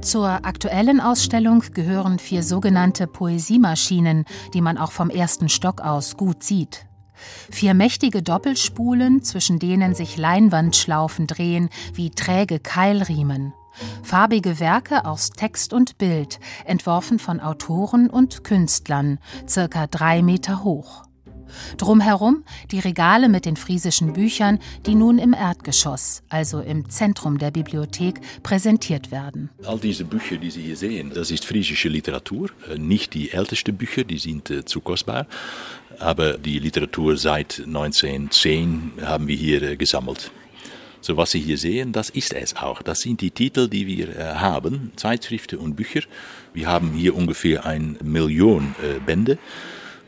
Zur 0.05 0.45
aktuellen 0.45 1.01
Ausstellung 1.01 1.65
gehören 1.73 2.19
vier 2.19 2.43
sogenannte 2.43 3.07
Poesiemaschinen, 3.07 4.27
die 4.53 4.61
man 4.61 4.77
auch 4.77 4.93
vom 4.93 5.09
ersten 5.09 5.49
Stock 5.49 5.81
aus 5.81 6.19
gut 6.19 6.43
sieht. 6.43 6.85
Vier 7.51 7.73
mächtige 7.73 8.23
Doppelspulen, 8.23 9.23
zwischen 9.23 9.59
denen 9.59 9.95
sich 9.95 10.19
Leinwandschlaufen 10.19 11.27
drehen 11.27 11.71
wie 11.95 12.11
träge 12.11 12.61
Keilriemen. 12.61 13.55
Farbige 14.03 14.61
Werke 14.61 15.07
aus 15.07 15.31
Text 15.31 15.73
und 15.73 15.97
Bild, 15.97 16.39
entworfen 16.67 17.19
von 17.19 17.41
Autoren 17.41 18.11
und 18.11 18.45
Künstlern, 18.45 19.19
circa 19.49 19.87
drei 19.87 20.23
Meter 20.23 20.65
hoch. 20.65 21.05
Drumherum 21.77 22.45
die 22.71 22.81
Regale 22.81 23.29
mit 23.29 23.45
den 23.45 23.57
friesischen 23.57 24.13
Büchern, 24.13 24.59
die 24.87 24.95
nun 24.95 25.19
im 25.19 25.33
Erdgeschoss, 25.33 26.23
also 26.29 26.61
im 26.61 26.89
Zentrum 26.91 27.39
der 27.39 27.51
Bibliothek, 27.51 28.21
präsentiert 28.43 29.11
werden. 29.11 29.51
All 29.65 29.79
diese 29.79 30.05
Bücher, 30.05 30.37
die 30.37 30.51
Sie 30.51 30.63
hier 30.63 30.77
sehen, 30.77 31.13
das 31.15 31.31
ist 31.31 31.45
friesische 31.45 31.89
Literatur. 31.89 32.51
Äh, 32.71 32.79
nicht 32.79 33.15
die 33.15 33.31
ältesten 33.31 33.77
Bücher, 33.77 34.05
die 34.05 34.19
sind 34.19 34.51
äh, 34.51 34.65
zu 34.65 34.81
kostbar. 34.81 35.27
Aber 35.99 36.39
die 36.39 36.59
Literatur 36.59 37.17
seit 37.17 37.61
1910 37.61 38.93
haben 39.03 39.29
wir 39.29 39.37
hier 39.37 39.63
äh, 39.63 39.77
gesammelt. 39.77 40.31
So 41.01 41.19
was 41.19 41.33
Sie 41.33 41.41
hier 41.41 41.59
sehen, 41.59 41.93
das 41.93 42.09
ist 42.09 42.33
es 42.33 42.57
auch. 42.57 42.81
Das 42.81 43.01
sind 43.01 43.21
die 43.21 43.31
Titel, 43.31 43.69
die 43.69 43.87
wir 43.87 44.41
haben, 44.41 44.91
Zeitschriften 44.97 45.59
und 45.59 45.77
Bücher. 45.77 46.01
Wir 46.55 46.67
haben 46.67 46.93
hier 46.93 47.15
ungefähr 47.15 47.67
eine 47.67 47.99
Million 48.03 48.75
Bände. 49.05 49.37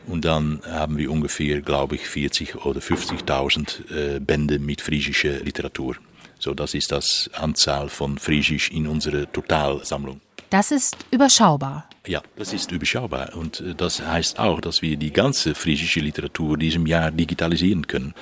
Und 0.07 0.23
dann 0.25 0.61
haben 0.65 0.97
wir 0.97 1.11
ungefähr, 1.11 1.61
glaube 1.61 1.95
ich, 1.95 2.07
40 2.07 2.65
oder 2.65 2.79
50.000 2.79 3.91
äh, 3.91 4.19
Bände 4.19 4.57
mit 4.57 4.81
friesischer 4.81 5.39
Literatur. 5.39 5.97
So, 6.39 6.53
das 6.53 6.73
ist 6.73 6.91
das 6.91 7.29
Anzahl 7.33 7.89
von 7.89 8.17
Friesisch 8.17 8.71
in 8.71 8.87
unserer 8.87 9.31
Totalsammlung. 9.31 10.21
Das 10.49 10.71
ist 10.71 10.95
überschaubar. 11.11 11.89
Ja, 12.05 12.21
das 12.37 12.53
ist 12.53 12.71
überschaubar. 12.71 13.35
Und 13.35 13.59
äh, 13.59 13.75
das 13.75 14.01
heißt 14.01 14.39
auch, 14.39 14.61
dass 14.61 14.81
wir 14.81 14.95
die 14.95 15.11
ganze 15.11 15.55
friesische 15.55 15.99
Literatur 15.99 16.57
diesem 16.57 16.85
Jahr 16.87 17.11
digitalisieren 17.11 17.85
können. 17.85 18.13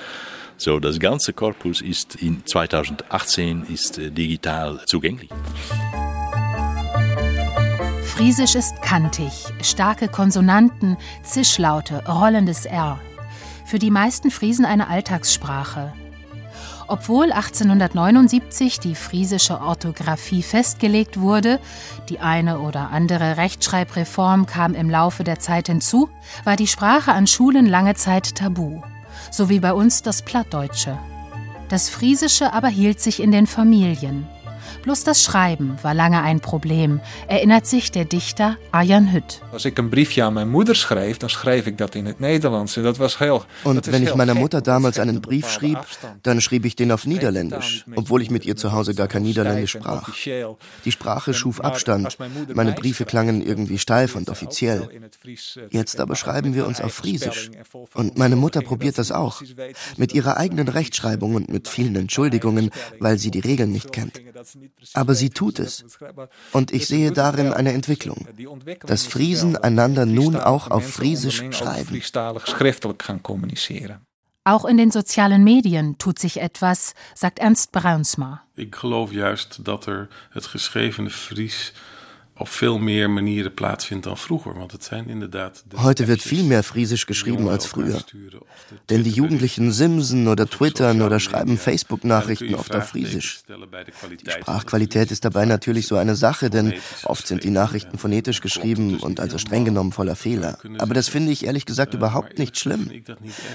So, 0.56 0.80
das 0.80 0.98
ganze 0.98 1.34
Korpus 1.34 1.82
ist 1.82 2.16
in 2.16 2.44
2018 2.44 3.66
ist 3.72 3.98
äh, 3.98 4.10
digital 4.10 4.80
zugänglich. 4.86 5.30
Friesisch 8.16 8.54
ist 8.54 8.80
kantig, 8.80 9.44
starke 9.60 10.08
Konsonanten, 10.08 10.96
Zischlaute, 11.22 12.02
rollendes 12.08 12.64
R. 12.64 12.98
Für 13.66 13.78
die 13.78 13.90
meisten 13.90 14.30
Friesen 14.30 14.64
eine 14.64 14.88
Alltagssprache. 14.88 15.92
Obwohl 16.88 17.30
1879 17.30 18.80
die 18.80 18.94
friesische 18.94 19.60
Orthographie 19.60 20.42
festgelegt 20.42 21.20
wurde, 21.20 21.60
die 22.08 22.18
eine 22.18 22.60
oder 22.60 22.88
andere 22.90 23.36
Rechtschreibreform 23.36 24.46
kam 24.46 24.72
im 24.72 24.88
Laufe 24.88 25.22
der 25.22 25.38
Zeit 25.38 25.66
hinzu, 25.66 26.08
war 26.42 26.56
die 26.56 26.68
Sprache 26.68 27.12
an 27.12 27.26
Schulen 27.26 27.66
lange 27.66 27.96
Zeit 27.96 28.34
tabu, 28.34 28.80
so 29.30 29.50
wie 29.50 29.60
bei 29.60 29.74
uns 29.74 30.00
das 30.00 30.22
Plattdeutsche. 30.22 30.98
Das 31.68 31.90
Friesische 31.90 32.54
aber 32.54 32.68
hielt 32.68 32.98
sich 32.98 33.20
in 33.20 33.30
den 33.30 33.46
Familien. 33.46 34.26
Bloß 34.82 35.04
das 35.04 35.22
Schreiben 35.22 35.76
war 35.82 35.94
lange 35.94 36.22
ein 36.22 36.40
Problem, 36.40 37.00
erinnert 37.28 37.66
sich 37.66 37.90
der 37.90 38.04
Dichter 38.04 38.56
Arjan 38.72 39.12
Hütt. 39.12 39.40
Als 39.52 39.64
ich 39.64 39.78
ein 39.78 39.90
Briefje 39.90 40.24
an 40.24 40.34
meine 40.34 40.50
Mutter 40.50 40.74
schreef, 40.74 41.18
dann 41.18 41.30
schreef 41.30 41.66
ich 41.66 41.76
das 41.76 41.90
in 41.94 42.06
het 42.06 42.20
Nederlands. 42.20 42.74
Das 42.74 42.98
was 42.98 43.20
heel, 43.20 43.40
Und 43.64 43.90
wenn 43.90 44.02
ich 44.02 44.14
meiner 44.14 44.34
Mutter 44.34 44.60
damals 44.60 44.98
einen 44.98 45.20
Brief 45.20 45.50
schrieb, 45.50 45.78
dann 46.22 46.40
schrieb 46.40 46.64
ich 46.64 46.76
den 46.76 46.92
auf 46.92 47.06
Niederländisch, 47.06 47.84
obwohl 47.94 48.22
ich 48.22 48.30
mit 48.30 48.44
ihr 48.44 48.56
zu 48.56 48.72
Hause 48.72 48.94
gar 48.94 49.08
kein 49.08 49.22
Niederländisch 49.22 49.72
sprach. 49.72 50.10
Die 50.84 50.92
Sprache 50.92 51.34
schuf 51.34 51.60
Abstand. 51.60 52.16
Meine 52.54 52.72
Briefe 52.72 53.04
klangen 53.04 53.42
irgendwie 53.42 53.78
steif 53.78 54.16
und 54.16 54.30
offiziell. 54.30 54.88
Jetzt 55.70 56.00
aber 56.00 56.16
schreiben 56.16 56.54
wir 56.54 56.66
uns 56.66 56.80
auf 56.80 56.92
Friesisch. 56.92 57.50
Und 57.94 58.18
meine 58.18 58.36
Mutter 58.36 58.60
probiert 58.62 58.98
das 58.98 59.12
auch. 59.12 59.42
Mit 59.96 60.14
ihrer 60.14 60.36
eigenen 60.36 60.68
Rechtschreibung 60.68 61.34
und 61.34 61.48
mit 61.48 61.68
vielen 61.68 61.96
Entschuldigungen, 61.96 62.70
weil 62.98 63.18
sie 63.18 63.30
die 63.30 63.40
Regeln 63.40 63.72
nicht 63.72 63.92
kennt. 63.92 64.20
Aber 64.94 65.14
sie 65.14 65.30
tut 65.30 65.58
es. 65.58 65.84
Und 66.52 66.72
ich 66.72 66.86
sehe 66.86 67.12
darin 67.12 67.52
eine 67.52 67.72
Entwicklung, 67.72 68.26
dass 68.86 69.06
Friesen 69.06 69.56
einander 69.56 70.06
nun 70.06 70.36
auch 70.36 70.70
auf 70.70 70.88
Friesisch 70.88 71.42
schreiben. 71.50 72.00
Auch 74.44 74.64
in 74.64 74.76
den 74.76 74.92
sozialen 74.92 75.42
Medien 75.42 75.98
tut 75.98 76.20
sich 76.20 76.40
etwas, 76.40 76.94
sagt 77.16 77.40
Ernst 77.40 77.72
Bruinsma. 77.72 78.42
Ich 78.54 78.74
juist 78.82 79.60
dat 79.64 79.88
er 79.88 80.08
het 80.30 80.52
geschrevene 80.52 81.10
Fries 81.10 81.72
auf 82.36 82.50
viel 82.50 82.78
mehr 82.78 83.08
Manieren 83.08 83.54
plaatsvindt 83.54 84.04
dan 84.04 84.16
vroeger. 84.16 84.54
Want 84.54 84.72
het 84.72 84.84
zijn 84.84 85.08
inderdaad. 85.08 85.64
Heute 85.76 86.06
wird 86.06 86.22
viel 86.22 86.44
mehr 86.44 86.62
Friesisch 86.62 87.06
geschrieben 87.06 87.48
als 87.48 87.66
früher. 87.66 88.04
Denn 88.90 89.02
die 89.04 89.10
Jugendlichen 89.10 89.72
simsen 89.72 90.28
oder 90.28 90.46
twittern 90.46 91.00
oder 91.00 91.18
schreiben 91.18 91.56
Facebook-Nachrichten 91.56 92.54
oft 92.54 92.74
auf 92.74 92.88
Friesisch. 92.88 93.40
Die 94.24 94.30
Sprachqualität 94.30 95.10
ist 95.10 95.24
dabei 95.24 95.46
natürlich 95.46 95.86
so 95.86 95.96
eine 95.96 96.14
Sache, 96.14 96.50
denn 96.50 96.74
oft 97.04 97.26
sind 97.26 97.42
die 97.42 97.50
Nachrichten 97.50 97.96
phonetisch 97.96 98.42
geschrieben 98.42 98.98
und 98.98 99.18
also 99.18 99.38
streng 99.38 99.64
genommen 99.64 99.92
voller 99.92 100.16
Fehler. 100.16 100.58
Aber 100.78 100.92
das 100.92 101.08
finde 101.08 101.32
ich 101.32 101.46
ehrlich 101.46 101.64
gesagt 101.64 101.94
überhaupt 101.94 102.38
nicht 102.38 102.58
schlimm. 102.58 102.90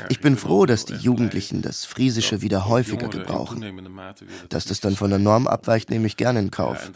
Ich 0.10 0.22
bin 0.22 0.38
froh, 0.38 0.66
dass 0.66 0.86
die 0.86 0.96
Jugendlichen 0.96 1.62
das 1.62 1.86
Friesische 1.86 2.42
wieder 2.42 2.68
häufiger 2.68 3.10
gebrauchen. 3.10 3.64
Dass 4.50 4.66
das 4.66 4.80
dann 4.80 4.96
von 4.96 5.12
der 5.12 5.20
Norm 5.20 5.46
abweicht, 5.46 5.92
nehme 5.92 6.08
ich 6.08 6.18
gerne 6.18 6.40
in 6.40 6.50
Kauf. 6.50 6.92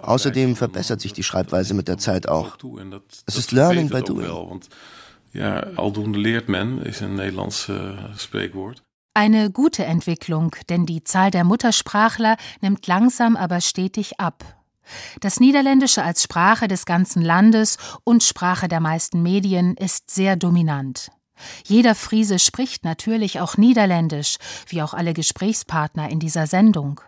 Außerdem 0.00 0.56
verbessert 0.56 1.02
sich 1.02 1.12
die 1.12 1.17
Schreibweise 1.22 1.74
mit 1.74 1.88
der 1.88 1.98
Zeit 1.98 2.28
auch. 2.28 2.56
Es 3.26 3.36
ist 3.36 3.52
Learning 3.52 3.88
by 3.88 4.02
Doing. 4.02 4.60
Ja, 5.32 5.60
aldoende 5.76 6.18
leert 6.18 6.48
men, 6.48 6.78
ist 6.78 7.02
ein 7.02 7.14
Nederlands 7.14 7.68
uh, 7.68 7.96
Spreekwoord. 8.16 8.82
Eine 9.14 9.50
gute 9.50 9.84
Entwicklung, 9.84 10.54
denn 10.68 10.86
die 10.86 11.02
Zahl 11.02 11.30
der 11.30 11.44
Muttersprachler 11.44 12.36
nimmt 12.60 12.86
langsam 12.86 13.36
aber 13.36 13.60
stetig 13.60 14.20
ab. 14.20 14.44
Das 15.20 15.38
Niederländische 15.38 16.02
als 16.02 16.22
Sprache 16.22 16.68
des 16.68 16.86
ganzen 16.86 17.22
Landes 17.22 17.76
und 18.04 18.22
Sprache 18.22 18.68
der 18.68 18.80
meisten 18.80 19.22
Medien 19.22 19.76
ist 19.76 20.10
sehr 20.10 20.36
dominant. 20.36 21.10
Jeder 21.64 21.94
Friese 21.94 22.38
spricht 22.38 22.84
natürlich 22.84 23.40
auch 23.40 23.56
Niederländisch, 23.56 24.38
wie 24.66 24.82
auch 24.82 24.94
alle 24.94 25.14
Gesprächspartner 25.14 26.08
in 26.08 26.20
dieser 26.20 26.46
Sendung. 26.46 27.00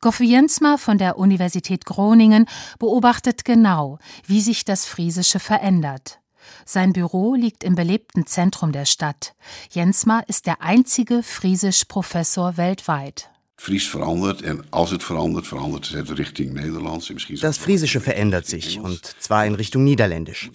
Goffe 0.00 0.24
Jensma 0.24 0.76
von 0.76 0.98
der 0.98 1.18
Universität 1.18 1.84
Groningen 1.84 2.46
beobachtet 2.78 3.44
genau, 3.44 3.98
wie 4.26 4.40
sich 4.40 4.64
das 4.64 4.86
Friesische 4.86 5.40
verändert. 5.40 6.20
Sein 6.64 6.92
Büro 6.92 7.34
liegt 7.34 7.64
im 7.64 7.74
belebten 7.74 8.26
Zentrum 8.26 8.72
der 8.72 8.84
Stadt. 8.84 9.34
Jensma 9.70 10.20
ist 10.20 10.46
der 10.46 10.62
einzige 10.62 11.22
Friesisch-Professor 11.22 12.56
weltweit. 12.56 13.29
Fries 13.62 13.86
verandert 13.86 14.40
und 14.40 14.64
als 14.70 14.90
es 14.92 15.04
verandert, 15.04 15.46
verandert 15.46 15.92
es 15.92 16.18
Richtung 16.18 16.54
Nederlands. 16.54 17.12
Das 17.42 17.58
Friesische 17.58 18.00
verändert 18.00 18.46
sich 18.46 18.80
und 18.80 19.04
zwar 19.20 19.44
in 19.44 19.54
Richtung 19.54 19.84
Niederländisch. 19.84 20.50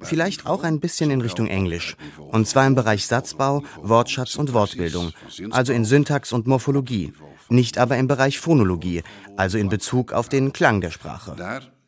Vielleicht 0.00 0.44
auch 0.44 0.62
ein 0.62 0.78
bisschen 0.78 1.10
in 1.10 1.22
Richtung 1.22 1.46
Englisch. 1.46 1.96
Und 2.18 2.46
zwar 2.46 2.66
im 2.66 2.74
Bereich 2.74 3.06
Satzbau, 3.06 3.62
Wortschatz 3.80 4.36
und 4.36 4.52
Wortbildung, 4.52 5.12
also 5.50 5.72
in 5.72 5.86
Syntax 5.86 6.34
und 6.34 6.46
Morphologie. 6.46 7.14
Nicht 7.48 7.78
aber 7.78 7.96
im 7.96 8.08
Bereich 8.08 8.38
Phonologie, 8.38 9.04
also 9.38 9.56
in 9.56 9.70
Bezug 9.70 10.12
auf 10.12 10.28
den 10.28 10.52
Klang 10.52 10.82
der 10.82 10.90
Sprache. 10.90 11.36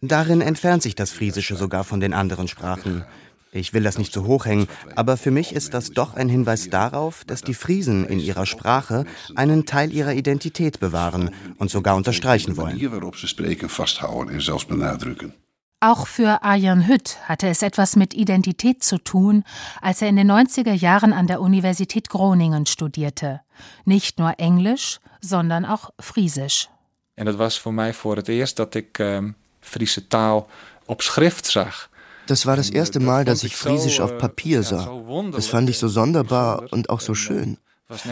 Darin 0.00 0.40
entfernt 0.40 0.82
sich 0.82 0.94
das 0.94 1.12
Friesische 1.12 1.54
sogar 1.54 1.84
von 1.84 2.00
den 2.00 2.14
anderen 2.14 2.48
Sprachen. 2.48 3.04
Ich 3.54 3.74
will 3.74 3.82
das 3.82 3.98
nicht 3.98 4.14
zu 4.14 4.24
hoch 4.24 4.46
hängen, 4.46 4.66
aber 4.96 5.18
für 5.18 5.30
mich 5.30 5.54
ist 5.54 5.74
das 5.74 5.90
doch 5.90 6.14
ein 6.14 6.30
Hinweis 6.30 6.70
darauf, 6.70 7.22
dass 7.26 7.42
die 7.42 7.52
Friesen 7.52 8.06
in 8.06 8.18
ihrer 8.18 8.46
Sprache 8.46 9.04
einen 9.36 9.66
Teil 9.66 9.92
ihrer 9.92 10.14
Identität 10.14 10.80
bewahren 10.80 11.30
und 11.58 11.70
sogar 11.70 11.96
unterstreichen 11.96 12.56
wollen. 12.56 12.80
Auch 15.80 16.06
für 16.06 16.42
Arjan 16.42 16.86
Hütt 16.88 17.18
hatte 17.24 17.48
es 17.48 17.60
etwas 17.60 17.94
mit 17.96 18.14
Identität 18.14 18.82
zu 18.82 18.96
tun, 18.96 19.44
als 19.82 20.00
er 20.00 20.08
in 20.08 20.16
den 20.16 20.30
90er 20.30 20.72
Jahren 20.72 21.12
an 21.12 21.26
der 21.26 21.42
Universität 21.42 22.08
Groningen 22.08 22.64
studierte. 22.64 23.42
Nicht 23.84 24.18
nur 24.18 24.38
Englisch, 24.38 25.00
sondern 25.20 25.66
auch 25.66 25.90
Friesisch. 26.00 26.68
Und 27.18 27.26
das 27.26 27.36
war 27.36 27.50
für 27.50 27.72
mich 27.72 27.94
voor 27.96 28.16
het 28.16 28.28
eerst 28.28 28.58
dat 28.58 28.74
ik 28.74 28.98
ähm, 28.98 29.34
Friese 29.60 30.08
taal 30.08 30.48
op 30.86 31.02
schrift 31.02 31.46
zag. 31.46 31.90
Das 32.26 32.46
war 32.46 32.56
das 32.56 32.70
erste 32.70 33.00
Mal, 33.00 33.24
dass 33.24 33.42
ich 33.44 33.56
Friesisch 33.56 34.00
auf 34.00 34.18
Papier 34.18 34.62
sah. 34.62 34.90
Das 35.32 35.46
fand 35.46 35.68
ich 35.68 35.78
so 35.78 35.88
sonderbar 35.88 36.66
und 36.70 36.88
auch 36.90 37.00
so 37.00 37.14
schön. 37.14 37.58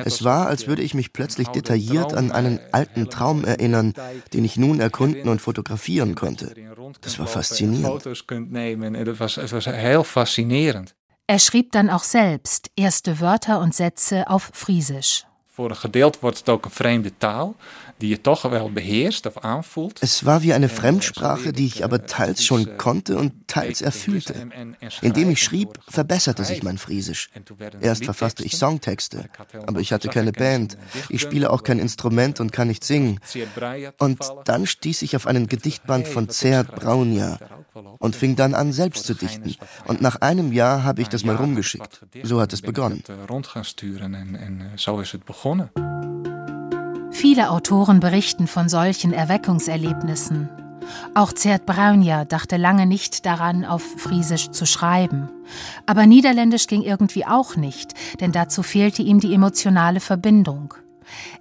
Es 0.05 0.25
war, 0.25 0.47
als 0.47 0.67
würde 0.67 0.83
ich 0.83 0.95
mich 0.95 1.13
plötzlich 1.13 1.49
detailliert 1.49 2.13
an 2.13 2.33
einen 2.33 2.61
alten 2.73 3.09
Traum 3.09 3.45
erinnern, 3.45 3.95
den 4.33 4.45
ich 4.45 4.57
nun 4.57 4.81
erkunden 4.81 5.29
und 5.29 5.41
fotografieren 5.41 6.15
konnte. 6.15 6.55
Das 7.01 7.19
war 7.19 7.27
faszinierend. 7.27 8.05
Er 11.27 11.39
schrieb 11.39 11.73
dann 11.73 11.91
auch 11.91 12.03
selbst 12.03 12.71
erste 12.77 13.21
Wörter 13.21 13.61
und 13.61 13.75
Sätze 13.75 14.29
auf 14.29 14.51
Friesisch. 14.53 15.25
Voor 15.47 15.71
een 15.71 15.77
gedeelte 15.77 16.19
wordt 16.21 16.39
het 16.39 16.49
ook 16.49 16.65
een 16.65 16.71
vreemde 16.71 17.13
taal 17.19 17.55
die 18.01 18.09
je 18.09 18.21
toch 18.21 18.43
wel 18.43 18.71
beheerst 18.71 19.27
of 19.27 19.39
aanvoelt. 19.39 19.99
Es 20.03 20.25
war 20.25 20.43
wie 20.43 20.53
eine 20.53 20.69
Fremdsprache, 20.69 21.53
die 21.53 21.67
ich 21.67 21.85
aber 21.85 22.07
teils 22.07 22.45
schon 22.45 22.77
konnte 22.77 23.17
und 23.17 23.33
teils 23.47 23.83
erfüllte. 23.83 24.35
Indem 25.03 25.31
ich 25.31 25.43
schrieb, 25.43 25.79
verbesserte 25.89 26.45
sich 26.45 26.63
mein 26.63 26.79
Friesisch. 26.79 27.31
Erst 27.81 28.05
verfasste 28.05 28.45
ich 28.45 28.57
Songtexte, 28.57 29.29
aber 29.67 29.81
ich 29.81 29.93
hatte 29.93 30.09
keine 30.09 30.33
Band. 30.33 30.77
Ich 31.09 31.21
spiele 31.21 31.51
auch 31.51 31.63
kein 31.63 31.79
Instrument 31.79 32.41
und 32.41 32.53
kann 32.53 32.69
nicht 32.69 32.85
singen. 32.85 33.21
Und 33.99 34.21
dann 34.45 34.67
stieß 34.67 35.03
ich 35.03 35.17
auf 35.17 35.27
einen 35.27 35.47
Gedichtband 35.47 36.09
von 36.09 36.29
Zert 36.29 36.75
Braunja 36.75 37.39
und 37.99 38.17
fing 38.17 38.37
dann 38.37 38.55
an, 38.55 38.73
selbst 38.73 39.05
zu 39.05 39.15
dichten. 39.15 39.55
Und 39.87 40.01
nach 40.01 40.17
einem 40.17 40.53
Jahr 40.53 40.85
habe 40.85 41.03
ich 41.03 41.09
das 41.09 41.25
mal 41.25 41.37
rumgeschickt. 41.37 42.01
So 42.23 42.41
hat 42.41 42.53
es 42.53 42.63
begonnen. 42.63 43.03
Viele 47.21 47.51
Autoren 47.51 48.01
berichten 48.01 48.47
von 48.47 48.71
solchen 48.71 49.13
Erweckungserlebnissen. 49.13 50.49
Auch 51.15 51.35
Zert 51.35 51.67
Braunja 51.67 52.25
dachte 52.25 52.57
lange 52.57 52.87
nicht 52.87 53.27
daran, 53.27 53.67
auf 53.67 53.83
Friesisch 53.83 54.49
zu 54.53 54.65
schreiben. 54.65 55.29
Aber 55.85 56.07
Niederländisch 56.07 56.67
ging 56.67 56.81
irgendwie 56.81 57.27
auch 57.27 57.57
nicht, 57.57 57.93
denn 58.21 58.33
dazu 58.33 58.63
fehlte 58.63 59.03
ihm 59.03 59.21
die 59.21 59.35
emotionale 59.35 60.01
Verbindung. 60.01 60.73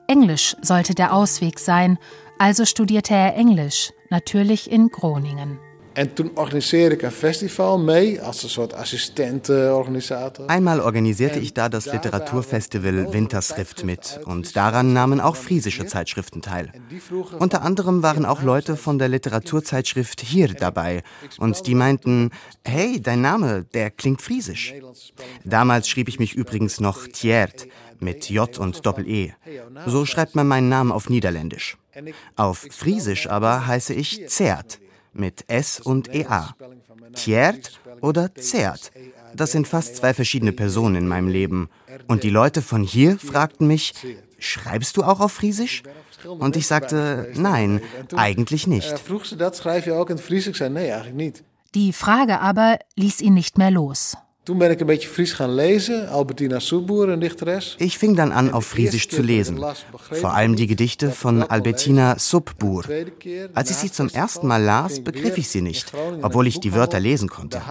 Englisch 0.06 0.58
sollte 0.62 0.96
der 0.96 1.14
Ausweg 1.14 1.60
sein, 1.60 1.98
also 2.40 2.66
studierte 2.66 3.14
er 3.14 3.38
Englisch, 3.38 3.94
natürlich 4.10 4.70
in 4.70 4.90
Groningen. 4.90 5.60
En 5.94 6.14
toen 6.14 6.32
organiseerde 6.36 6.96
ik 6.96 7.02
een 7.02 7.12
festival 7.12 7.80
mee 7.80 8.22
als 8.22 8.44
een 8.44 8.50
soort 8.50 8.74
assistentenorganisator. 8.74 10.46
Einmal 10.48 10.80
organisierte 10.80 11.40
ich 11.40 11.54
da 11.54 11.70
das 11.70 11.86
Literaturfestival 11.86 13.14
Winterschrift 13.14 13.84
mit 13.84 14.20
und 14.26 14.56
daran 14.56 14.94
nahmen 14.94 15.20
auch 15.20 15.36
friesische 15.36 15.86
Zeitschriften 15.86 16.42
teil. 16.42 16.72
Unter 17.40 17.62
anderem 17.62 18.04
waren 18.04 18.26
auch 18.26 18.44
Leute 18.44 18.78
von 18.78 18.98
der 18.98 19.08
Literaturzeitschrift 19.08 20.22
Hier 20.22 20.54
dabei 20.54 21.02
und 21.38 21.66
die 21.66 21.76
meinten, 21.76 22.30
hey, 22.64 23.02
dein 23.02 23.22
Name, 23.22 23.66
der 23.74 23.90
klingt 23.90 24.22
friesisch. 24.22 24.74
Damals 25.44 25.90
schrieb 25.90 26.08
ich 26.08 26.20
mich 26.20 26.34
übrigens 26.36 26.80
noch 26.80 27.08
Tjert 27.08 27.68
mit 28.00 28.30
J 28.30 28.58
und 28.60 28.86
Doppel-E. 28.86 29.34
So 29.86 30.06
schreibt 30.06 30.36
man 30.36 30.48
meinen 30.48 30.70
Namen 30.70 30.92
auf 30.92 31.10
Niederländisch. 31.10 31.78
Auf 32.36 32.66
Friesisch 32.72 33.28
aber 33.28 33.66
heiße 33.68 33.94
ich 33.94 34.28
Zert 34.28 34.80
mit 35.14 35.46
S 35.48 35.80
und 35.80 36.14
EA. 36.14 36.56
Tjert 37.14 37.80
oder 38.02 38.34
Zert. 38.36 38.92
Das 39.36 39.52
sind 39.52 39.68
fast 39.68 39.98
zwei 39.98 40.14
verschiedene 40.14 40.52
Personen 40.52 40.96
in 40.96 41.08
meinem 41.08 41.28
Leben. 41.28 41.70
Und 42.08 42.24
die 42.24 42.30
Leute 42.30 42.62
von 42.62 42.84
hier 42.84 43.18
fragten 43.18 43.68
mich, 43.68 43.94
schreibst 44.40 44.98
du 44.98 45.04
auch 45.04 45.20
auf 45.20 45.34
Friesisch? 45.34 45.84
Und 46.26 46.56
ich 46.56 46.68
sagte, 46.68 47.32
nein, 47.36 47.82
eigentlich 48.16 48.68
nicht. 48.68 48.94
Die 51.76 51.94
Frage 51.94 52.40
aber 52.40 52.80
ließ 52.96 53.22
ihn 53.22 53.34
nicht 53.34 53.58
mehr 53.58 53.72
los. 53.72 54.18
Toen 54.50 54.58
ben 54.58 54.72
ik 54.72 54.80
een 54.80 54.86
beetje 54.86 55.10
Fries 55.10 55.34
gaan 55.34 55.54
lezen. 55.54 56.10
Albertina 56.10 56.60
Soeboer, 56.60 57.10
een 57.10 57.20
dichteres. 57.20 57.76
Ich 57.78 57.98
fing 57.98 58.16
dann 58.16 58.32
an, 58.32 58.52
auf 58.52 58.66
Friesisch 58.66 59.08
zu 59.08 59.22
lesen. 59.22 59.64
Vor 60.12 60.34
allem 60.34 60.56
die 60.56 60.66
Gedichte 60.66 61.12
von 61.12 61.44
Albertina 61.44 62.18
Subboer. 62.18 62.84
Als 63.54 63.70
ich 63.70 63.76
sie 63.76 63.92
zum 63.92 64.10
ersten 64.10 64.48
Mal 64.48 64.64
las, 64.64 65.04
begriff 65.04 65.38
ich 65.38 65.50
sie 65.50 65.62
nicht, 65.62 65.94
obwohl 66.24 66.48
ich 66.48 66.60
die 66.60 66.74
Wörter 66.74 67.00
lesen 67.00 67.30
konnte. 67.30 67.62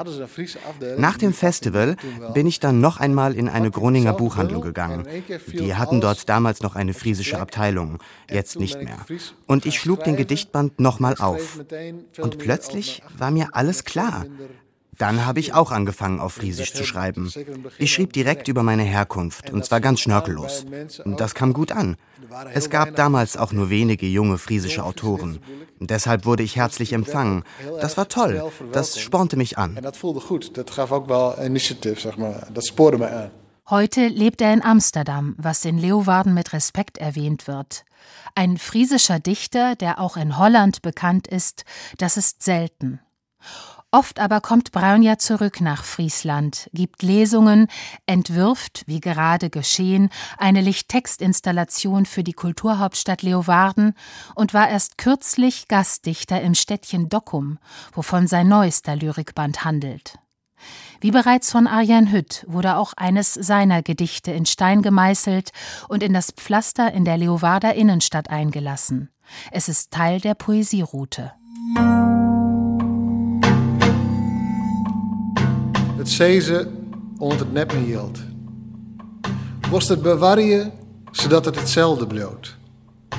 Nach 0.99 1.19
dem 1.19 1.33
Festival 1.33 1.97
bin 2.33 2.47
ich 2.47 2.61
dann 2.61 2.81
noch 2.81 3.01
einmal 3.01 3.35
in 3.35 3.49
eine 3.49 3.73
Groninger 3.73 4.13
Buchhandlung 4.13 4.63
gegangen. 4.63 5.05
Die 5.49 5.75
hatten 5.75 6.01
dort 6.01 6.29
damals 6.29 6.63
noch 6.63 6.77
eine 6.77 6.95
friesische 6.95 7.41
Abteilung, 7.41 7.99
jetzt 8.31 8.61
nicht 8.61 8.81
mehr. 8.81 8.99
Und 9.47 9.67
ich 9.67 9.81
schlug 9.81 10.05
den 10.05 10.15
Gedichtband 10.15 10.79
nochmal 10.79 11.17
auf. 11.19 11.59
Und 12.21 12.39
plötzlich 12.39 13.03
war 13.19 13.33
mir 13.33 13.49
alles 13.51 13.83
klar. 13.83 14.27
Dann 14.99 15.25
habe 15.25 15.41
ich 15.41 15.55
auch 15.55 15.71
angefangen, 15.71 16.19
auf 16.19 16.35
Friesisch 16.35 16.75
zu 16.75 16.85
schreiben. 16.85 17.33
Ich 17.79 17.93
schrieb 17.93 18.13
direkt 18.13 18.49
über 18.49 18.65
meine 18.65 18.83
Herkunft, 18.83 19.51
und 19.51 19.65
zwar 19.65 19.81
ganz 19.81 20.01
schnörkellos. 20.01 20.67
Das 21.05 21.35
kam 21.35 21.53
gut 21.53 21.73
an. 21.73 21.97
Es 22.53 22.69
gab 22.69 22.97
damals 22.97 23.37
auch 23.37 23.53
nur 23.53 23.71
wenige 23.71 24.07
junge 24.07 24.39
friesische 24.39 24.85
Autoren. 24.85 25.39
Deshalb 25.79 26.25
wurde 26.25 26.43
ich 26.43 26.57
herzlich 26.57 26.93
empfangen. 26.93 27.45
Das 27.81 27.97
war 27.97 28.09
toll. 28.09 28.51
Das 28.73 28.99
spornte 28.99 29.37
mich 29.37 29.57
an. 29.57 29.79
Heute 33.71 34.09
lebt 34.09 34.41
er 34.41 34.55
in 34.55 34.63
Amsterdam, 34.63 35.35
was 35.37 35.65
in 35.65 35.79
Leeuwarden 35.79 36.35
mit 36.35 36.53
Respekt 36.53 36.99
erwähnt 36.99 37.47
wird. 37.47 37.85
Ein 38.35 38.57
friesischer 38.57 39.21
Dichter, 39.21 39.77
der 39.77 40.01
auch 40.01 40.17
in 40.17 40.39
Holland 40.39 40.83
bekannt 40.83 41.29
ist, 41.29 41.65
das 41.99 42.17
ist 42.17 42.43
selten. 42.43 43.01
Oft 43.91 44.21
aber 44.21 44.43
kommt 44.43 44.71
Braunja 44.71 45.17
zurück 45.17 45.63
nach 45.63 45.83
Friesland, 45.83 46.69
gibt 46.75 47.03
Lesungen, 47.03 47.69
entwirft, 48.05 48.83
wie 48.87 49.01
gerade 49.01 49.49
geschehen, 49.49 50.11
eine 50.37 50.61
Lichttextinstallation 50.61 52.05
für 52.05 52.23
die 52.23 52.35
Kulturhauptstadt 52.35 53.23
Leeuwarden 53.23 53.95
und 54.35 54.53
war 54.53 54.69
erst 54.69 54.99
kürzlich 54.99 55.69
Gastdichter 55.69 56.43
im 56.43 56.55
Städtchen 56.55 57.09
Dokkum, 57.09 57.59
wovon 57.95 58.27
sein 58.27 58.49
neuester 58.49 58.95
Lyrikband 58.95 59.65
handelt. 59.65 60.19
Wie 61.01 61.11
bereits 61.11 61.51
von 61.51 61.67
Arjan 61.67 62.13
Hütt 62.13 62.45
wurde 62.47 62.77
auch 62.77 62.93
eines 62.95 63.33
seiner 63.33 63.83
Gedichte 63.83 64.33
in 64.33 64.45
Stein 64.45 64.83
gemeißelt 64.83 65.51
und 65.89 66.03
in 66.03 66.13
das 66.13 66.33
Pflaster 66.33 66.93
in 66.93 67.07
der 67.07 67.17
Leeuwarder 67.17 67.75
Innenstadt 67.75 68.29
eingelassen. 68.29 69.09
Es 69.51 69.71
ist 69.71 69.93
Teil 69.93 70.21
der 70.21 70.35
Poesieroute. 70.35 71.33
Het 76.09 76.17
zezen 76.17 76.89
onder 77.19 77.39
het 77.39 77.53
net 77.53 77.73
hield. 77.73 78.19
Was 79.71 79.89
het 79.89 80.03
bewarje 80.03 80.71
zodat 81.11 81.45
het 81.45 81.59
hetzelfde 81.59 82.07
bloot. 82.07 82.57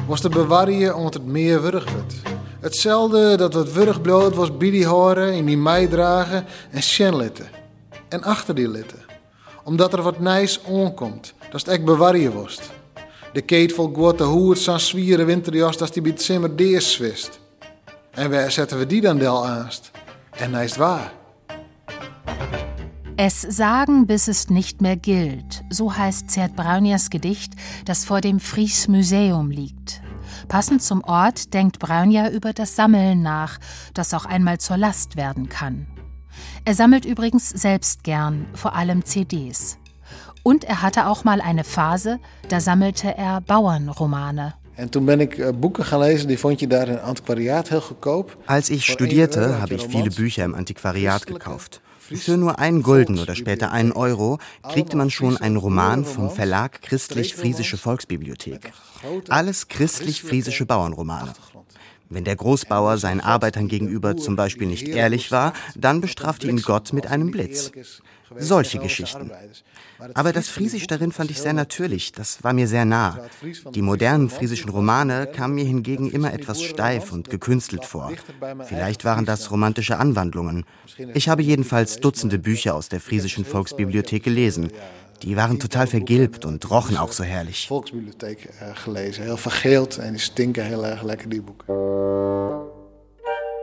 Was 0.07 0.23
het 0.23 0.33
bewarje 0.33 0.95
omdat 0.95 1.13
het 1.13 1.25
meer 1.25 1.61
wurg 1.61 1.83
werd. 1.83 2.13
Hetzelfde 2.59 3.37
dat 3.37 3.53
wat 3.53 3.71
wurg 3.71 4.01
bloot 4.01 4.35
was 4.35 4.57
bij 4.57 4.71
die 4.71 4.85
horen 4.85 5.33
in 5.33 5.45
die 5.45 5.57
meidragen 5.57 6.45
en 6.71 6.83
sjenlitten. 6.83 7.47
En 8.07 8.23
achter 8.23 8.55
die 8.55 8.69
litten. 8.69 8.99
Omdat 9.63 9.93
er 9.93 10.01
wat 10.01 10.19
nijs 10.19 10.61
onkomt, 10.61 11.33
dat 11.51 11.59
het 11.61 11.67
ek 11.67 11.85
bewarje 11.85 12.31
was. 12.31 12.59
De 13.33 13.41
keet 13.41 13.73
vol 13.73 13.91
grote 13.93 14.23
hoer 14.23 14.57
zo'n 14.57 14.79
zwieren 14.79 15.25
winterjas 15.25 15.81
als 15.81 15.91
die 15.91 16.01
bij 16.01 16.11
het 16.11 16.21
simmer 16.21 16.55
deers 16.55 16.93
zwist. 16.93 17.39
En 18.11 18.31
waar 18.31 18.51
zetten 18.51 18.77
we 18.77 18.85
die 18.85 19.01
dan 19.01 19.17
del 19.17 19.45
aanst? 19.45 19.91
En 20.31 20.53
hij 20.53 20.63
is 20.63 20.75
waar. 20.75 21.17
Es 23.21 23.41
sagen, 23.41 24.07
bis 24.07 24.29
es 24.29 24.49
nicht 24.49 24.81
mehr 24.81 24.95
gilt, 24.95 25.65
so 25.69 25.93
heißt 25.93 26.31
Zert 26.31 26.55
Braunias 26.55 27.09
Gedicht, 27.09 27.51
das 27.83 28.05
vor 28.05 28.21
dem 28.21 28.39
Fries 28.39 28.87
Museum 28.87 29.51
liegt. 29.51 30.01
Passend 30.47 30.81
zum 30.81 31.03
Ort 31.03 31.53
denkt 31.53 31.79
Braunja 31.79 32.29
über 32.29 32.53
das 32.53 32.77
Sammeln 32.77 33.21
nach, 33.21 33.59
das 33.93 34.13
auch 34.13 34.23
einmal 34.23 34.59
zur 34.59 34.77
Last 34.77 35.17
werden 35.17 35.49
kann. 35.49 35.85
Er 36.63 36.75
sammelt 36.75 37.03
übrigens 37.03 37.49
selbst 37.49 38.05
gern, 38.05 38.45
vor 38.53 38.73
allem 38.73 39.03
CDs. 39.03 39.77
Und 40.41 40.63
er 40.63 40.81
hatte 40.81 41.07
auch 41.07 41.25
mal 41.25 41.41
eine 41.41 41.65
Phase, 41.65 42.19
da 42.47 42.61
sammelte 42.61 43.17
er 43.17 43.41
Bauernromane. 43.41 44.53
Eh. 44.77 44.83
Als 48.47 48.69
ich 48.69 48.85
studierte, 48.85 49.61
habe 49.61 49.73
ich 49.73 49.87
viele 49.87 50.09
Bücher 50.09 50.45
im 50.45 50.55
Antiquariat 50.55 51.27
gekauft. 51.27 51.81
Für 52.15 52.37
nur 52.37 52.59
einen 52.59 52.83
Gulden 52.83 53.19
oder 53.19 53.35
später 53.35 53.71
einen 53.71 53.91
Euro 53.91 54.39
kriegte 54.63 54.97
man 54.97 55.09
schon 55.09 55.37
einen 55.37 55.57
Roman 55.57 56.05
vom 56.05 56.29
Verlag 56.29 56.81
Christlich-Friesische 56.81 57.77
Volksbibliothek. 57.77 58.71
Alles 59.29 59.67
christlich-friesische 59.67 60.65
Bauernromane. 60.65 61.33
Wenn 62.09 62.23
der 62.23 62.35
Großbauer 62.35 62.97
seinen 62.97 63.21
Arbeitern 63.21 63.67
gegenüber 63.67 64.17
zum 64.17 64.35
Beispiel 64.35 64.67
nicht 64.67 64.87
ehrlich 64.87 65.31
war, 65.31 65.53
dann 65.75 66.01
bestrafte 66.01 66.47
ihn 66.47 66.61
Gott 66.61 66.91
mit 66.91 67.05
einem 67.05 67.29
Blitz. 67.29 67.71
Solche 68.37 68.79
Geschichten. 68.79 69.31
Aber 70.13 70.33
das 70.33 70.47
Friesisch 70.47 70.87
darin 70.87 71.11
fand 71.11 71.29
ich 71.29 71.39
sehr 71.39 71.53
natürlich, 71.53 72.11
das 72.11 72.43
war 72.43 72.53
mir 72.53 72.67
sehr 72.67 72.85
nah. 72.85 73.19
Die 73.73 73.81
modernen 73.81 74.29
friesischen 74.29 74.69
Romane 74.69 75.27
kamen 75.27 75.55
mir 75.55 75.65
hingegen 75.65 76.09
immer 76.09 76.33
etwas 76.33 76.63
steif 76.63 77.11
und 77.11 77.29
gekünstelt 77.29 77.85
vor. 77.85 78.11
Vielleicht 78.65 79.03
waren 79.05 79.25
das 79.25 79.51
romantische 79.51 79.97
Anwandlungen. 79.97 80.65
Ich 81.13 81.29
habe 81.29 81.43
jedenfalls 81.43 81.99
Dutzende 81.99 82.39
Bücher 82.39 82.75
aus 82.75 82.89
der 82.89 83.01
friesischen 83.01 83.45
Volksbibliothek 83.45 84.23
gelesen. 84.23 84.71
Die 85.21 85.35
waren 85.35 85.59
total 85.59 85.87
vergilbt 85.87 86.45
und 86.45 86.69
rochen 86.69 86.97
auch 86.97 87.11
so 87.11 87.23
herrlich. 87.23 87.67
Volksbibliothek 87.67 88.49
äh, 88.61 88.73
gelesen, 88.85 89.25
heel 89.25 89.37
vergeeld 89.37 89.97
en 89.97 90.13
die 90.13 90.19
stinken 90.19 90.65
heel 90.65 90.83
erg 90.83 91.03
lekker, 91.03 91.29
die 91.29 91.41
boeken. 91.41 91.67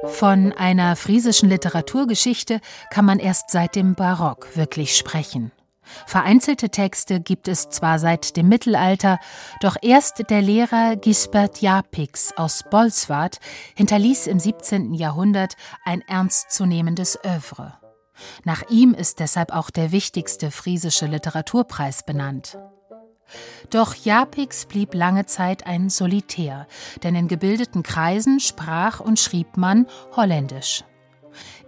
Von 0.04 0.52
einer 0.52 0.96
friesischen 0.96 1.48
Literaturgeschichte 1.48 2.60
kann 2.90 3.04
man 3.04 3.18
erst 3.18 3.50
seit 3.50 3.74
dem 3.74 3.94
Barock 3.94 4.56
wirklich 4.56 4.96
sprechen. 4.96 5.50
Vereinzelte 6.06 6.68
Texte 6.68 7.20
gibt 7.20 7.48
es 7.48 7.70
zwar 7.70 7.98
seit 7.98 8.36
dem 8.36 8.48
Mittelalter, 8.48 9.18
doch 9.60 9.76
erst 9.82 10.30
der 10.30 10.42
Lehrer 10.42 10.96
Gisbert 10.96 11.62
Japix 11.62 12.32
aus 12.36 12.64
Bolsward 12.70 13.38
hinterließ 13.76 14.26
im 14.26 14.38
17. 14.38 14.94
Jahrhundert 14.94 15.54
ein 15.84 16.02
ernstzunehmendes 16.02 17.18
Övre. 17.24 17.74
Nach 18.44 18.68
ihm 18.70 18.94
ist 18.94 19.20
deshalb 19.20 19.52
auch 19.52 19.70
der 19.70 19.92
wichtigste 19.92 20.50
friesische 20.50 21.06
Literaturpreis 21.06 22.04
benannt. 22.04 22.58
Doch 23.70 23.94
Japix 23.94 24.66
blieb 24.66 24.94
lange 24.94 25.26
Zeit 25.26 25.66
ein 25.66 25.90
Solitär, 25.90 26.66
denn 27.02 27.14
in 27.14 27.28
gebildeten 27.28 27.82
Kreisen 27.82 28.40
sprach 28.40 29.00
und 29.00 29.18
schrieb 29.18 29.56
man 29.56 29.86
Holländisch. 30.14 30.84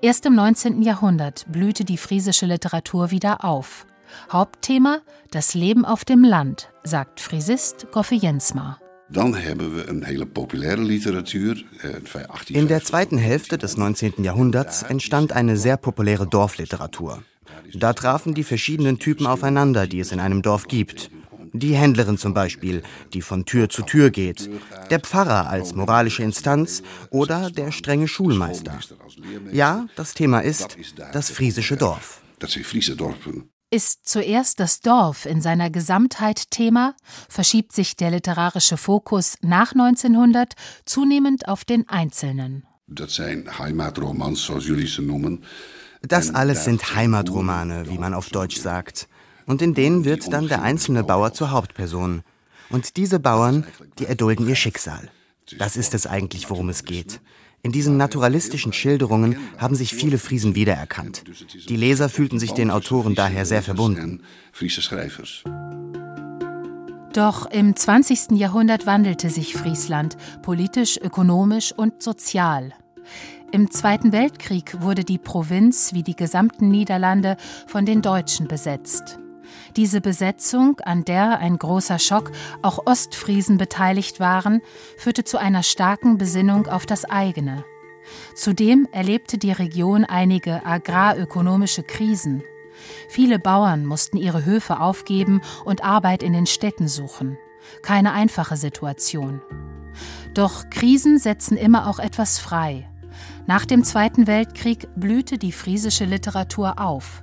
Erst 0.01 0.25
im 0.27 0.35
19. 0.35 0.83
Jahrhundert 0.83 1.47
blühte 1.49 1.85
die 1.85 1.99
friesische 1.99 2.47
Literatur 2.47 3.11
wieder 3.11 3.45
auf. 3.45 3.87
Hauptthema 4.33 5.01
das 5.31 5.55
Leben 5.55 5.85
auf 5.85 6.05
dem 6.05 6.25
Land, 6.25 6.71
sagt 6.85 7.21
Friesist 7.21 7.89
Goffe 7.93 8.15
Jensma. 8.15 8.79
Dann 9.11 9.35
haben 9.35 9.77
wir 9.77 9.89
eine 9.89 10.05
hele 10.07 10.27
populäre 10.27 10.83
Literatur. 10.83 11.57
Äh, 11.83 12.53
In 12.53 12.69
der 12.69 12.83
zweiten 12.83 13.17
Hälfte 13.17 13.57
des 13.57 13.77
19. 13.77 14.23
Jahrhunderts 14.23 14.83
entstand 14.83 15.33
eine 15.33 15.57
sehr 15.57 15.77
populäre 15.77 16.27
Dorfliteratur. 16.27 17.23
Da 17.75 17.93
trafen 17.95 18.35
die 18.35 18.45
verschiedenen 18.45 18.99
Typen 18.99 19.27
aufeinander, 19.27 19.87
die 19.87 20.01
es 20.01 20.13
in 20.13 20.21
einem 20.21 20.43
Dorf 20.43 20.69
gibt. 20.69 21.11
Die 21.55 21.75
Händlerin 21.75 22.19
zum 22.19 22.35
Beispiel, 22.35 22.83
die 23.15 23.23
von 23.23 23.47
Tür 23.47 23.71
zu 23.71 23.83
Tür 23.83 24.11
geht, 24.11 24.51
der 24.91 25.01
Pfarrer 25.01 25.49
als 25.49 25.75
moralische 25.75 26.23
Instanz 26.23 26.83
oder 27.11 27.51
der 27.51 27.73
strenge 27.73 28.09
Schulmeister. 28.09 28.79
Ja, 29.51 29.87
das 29.97 30.13
Thema 30.13 30.41
ist 30.41 30.77
das 31.13 31.31
friesische 31.31 31.77
Dorf. 31.79 32.21
Das 32.39 32.53
sind 32.53 32.67
Friese 32.67 32.95
Dorpen. 32.95 33.49
Ist 33.71 34.09
zuerst 34.09 34.61
das 34.61 34.81
Dorf 34.81 35.27
in 35.27 35.43
seiner 35.43 35.69
Gesamtheit 35.69 36.51
Thema, 36.51 36.95
verschiebt 37.29 37.73
sich 37.73 37.97
der 37.97 38.11
literarische 38.11 38.79
Fokus 38.79 39.37
nach 39.43 39.73
1900 39.73 40.55
zunehmend 40.87 41.49
auf 41.49 41.67
den 41.67 41.87
Einzelnen. 41.87 42.67
Das 42.87 43.17
sind 43.17 43.59
Heimatromans, 43.59 44.43
zoals 44.43 44.67
jullie 44.67 44.87
ze 44.87 45.03
noemen. 45.03 45.45
Das 46.01 46.35
alles 46.35 46.65
sind 46.65 46.95
Heimatromane, 46.95 47.91
wie 47.91 47.99
man 47.99 48.15
auf 48.15 48.31
Deutsch 48.31 48.57
sagt. 48.57 49.07
Und 49.45 49.61
in 49.61 49.75
denen 49.75 50.07
wird 50.07 50.33
dann 50.33 50.49
der 50.49 50.63
einzelne 50.63 51.05
Bauer 51.05 51.35
zur 51.35 51.51
Hauptperson. 51.51 52.23
Und 52.71 52.97
diese 52.97 53.21
Bauern, 53.21 53.67
die 53.99 54.07
erdulden 54.07 54.49
ihr 54.49 54.57
Schicksal. 54.57 55.11
Das 55.59 55.77
ist 55.77 55.93
es 55.93 56.07
eigentlich, 56.07 56.49
worum 56.49 56.71
es 56.71 56.85
geht. 56.85 57.21
In 57.63 57.73
diesen 57.73 57.97
naturalistischen 57.97 58.73
Schilderungen 58.73 59.37
haben 59.59 59.75
sich 59.75 59.95
viele 59.95 60.19
Friesen 60.19 60.55
wiedererkannt. 60.55 61.25
Die 61.69 61.77
Leser 61.77 62.09
fühlten 62.09 62.39
sich 62.39 62.53
den 62.53 62.71
Autoren 62.71 63.15
daher 63.15 63.45
sehr 63.45 63.63
verbunden. 63.63 64.23
Doch 67.13 67.47
im 67.51 67.75
20. 67.75 68.33
Jahrhundert 68.33 68.87
wandelte 68.87 69.29
sich 69.29 69.55
Friesland 69.55 70.17
politisch, 70.43 70.99
ökonomisch 70.99 71.73
und 71.73 72.03
sozial. 72.03 72.73
Im 73.51 73.71
Zweiten 73.71 74.13
Weltkrieg 74.13 74.81
wurde 74.83 75.05
die 75.05 75.19
Provinz 75.19 75.95
wie 75.95 76.03
die 76.03 76.15
gesamten 76.15 76.69
Niederlande 76.69 77.37
von 77.67 77.87
den 77.87 78.03
Deutschen 78.03 78.47
besetzt. 78.47 79.19
Diese 79.79 80.01
Besetzung, 80.01 80.81
an 80.81 81.05
der 81.05 81.39
ein 81.39 81.57
großer 81.57 82.01
Schock 82.01 82.33
auch 82.63 82.85
Ostfriesen 82.87 83.59
beteiligt 83.59 84.19
waren, 84.19 84.61
führte 84.97 85.23
zu 85.23 85.39
einer 85.39 85.63
starken 85.63 86.19
Besinnung 86.19 86.67
auf 86.67 86.85
das 86.85 87.05
eigene. 87.05 87.65
Zudem 88.35 88.89
erlebte 88.91 89.39
die 89.39 89.53
Region 89.53 90.05
einige 90.05 90.67
agrarökonomische 90.67 91.85
Krisen. 91.85 92.43
Viele 93.09 93.39
Bauern 93.39 93.87
mussten 93.87 94.17
ihre 94.17 94.45
Höfe 94.45 94.81
aufgeben 94.81 95.43
und 95.65 95.85
Arbeit 95.85 96.25
in 96.25 96.33
den 96.33 96.47
Städten 96.47 96.89
suchen. 96.89 97.39
Keine 97.81 98.13
einfache 98.13 98.57
Situation. 98.57 99.43
Doch 100.35 100.71
Krisen 100.71 101.21
setzen 101.21 101.57
immer 101.57 101.87
auch 101.89 102.01
etwas 102.01 102.41
frei. 102.41 102.91
Nach 103.47 103.65
dem 103.65 103.85
Zweiten 103.85 104.27
Weltkrieg 104.27 104.89
blühte 104.97 105.39
die 105.39 105.53
friesische 105.53 106.05
Literatur 106.05 106.81
auf 106.81 107.23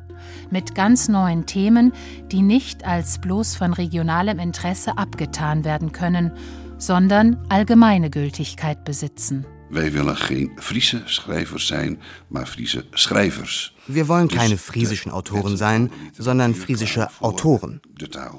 mit 0.49 0.75
ganz 0.75 1.07
neuen 1.07 1.45
Themen, 1.45 1.93
die 2.31 2.41
nicht 2.41 2.85
als 2.85 3.19
bloß 3.19 3.55
von 3.55 3.73
regionalem 3.73 4.39
Interesse 4.39 4.97
abgetan 4.97 5.63
werden 5.63 5.91
können, 5.91 6.31
sondern 6.77 7.37
allgemeine 7.49 8.09
Gültigkeit 8.09 8.83
besitzen. 8.83 9.45
Wij 9.69 9.91
willen 9.91 10.15
geen 10.15 10.51
Friese 10.55 11.01
schrijvers 11.05 11.67
zijn, 11.67 11.99
maar 12.27 12.47
Friese 12.47 12.85
schrijvers. 12.91 13.73
Wir 13.85 14.07
wollen 14.07 14.27
keine 14.27 14.57
friesischen 14.57 15.11
Autoren 15.11 15.57
sein, 15.57 15.91
sondern 16.17 16.55
friesische 16.55 17.09
Autoren. 17.19 17.81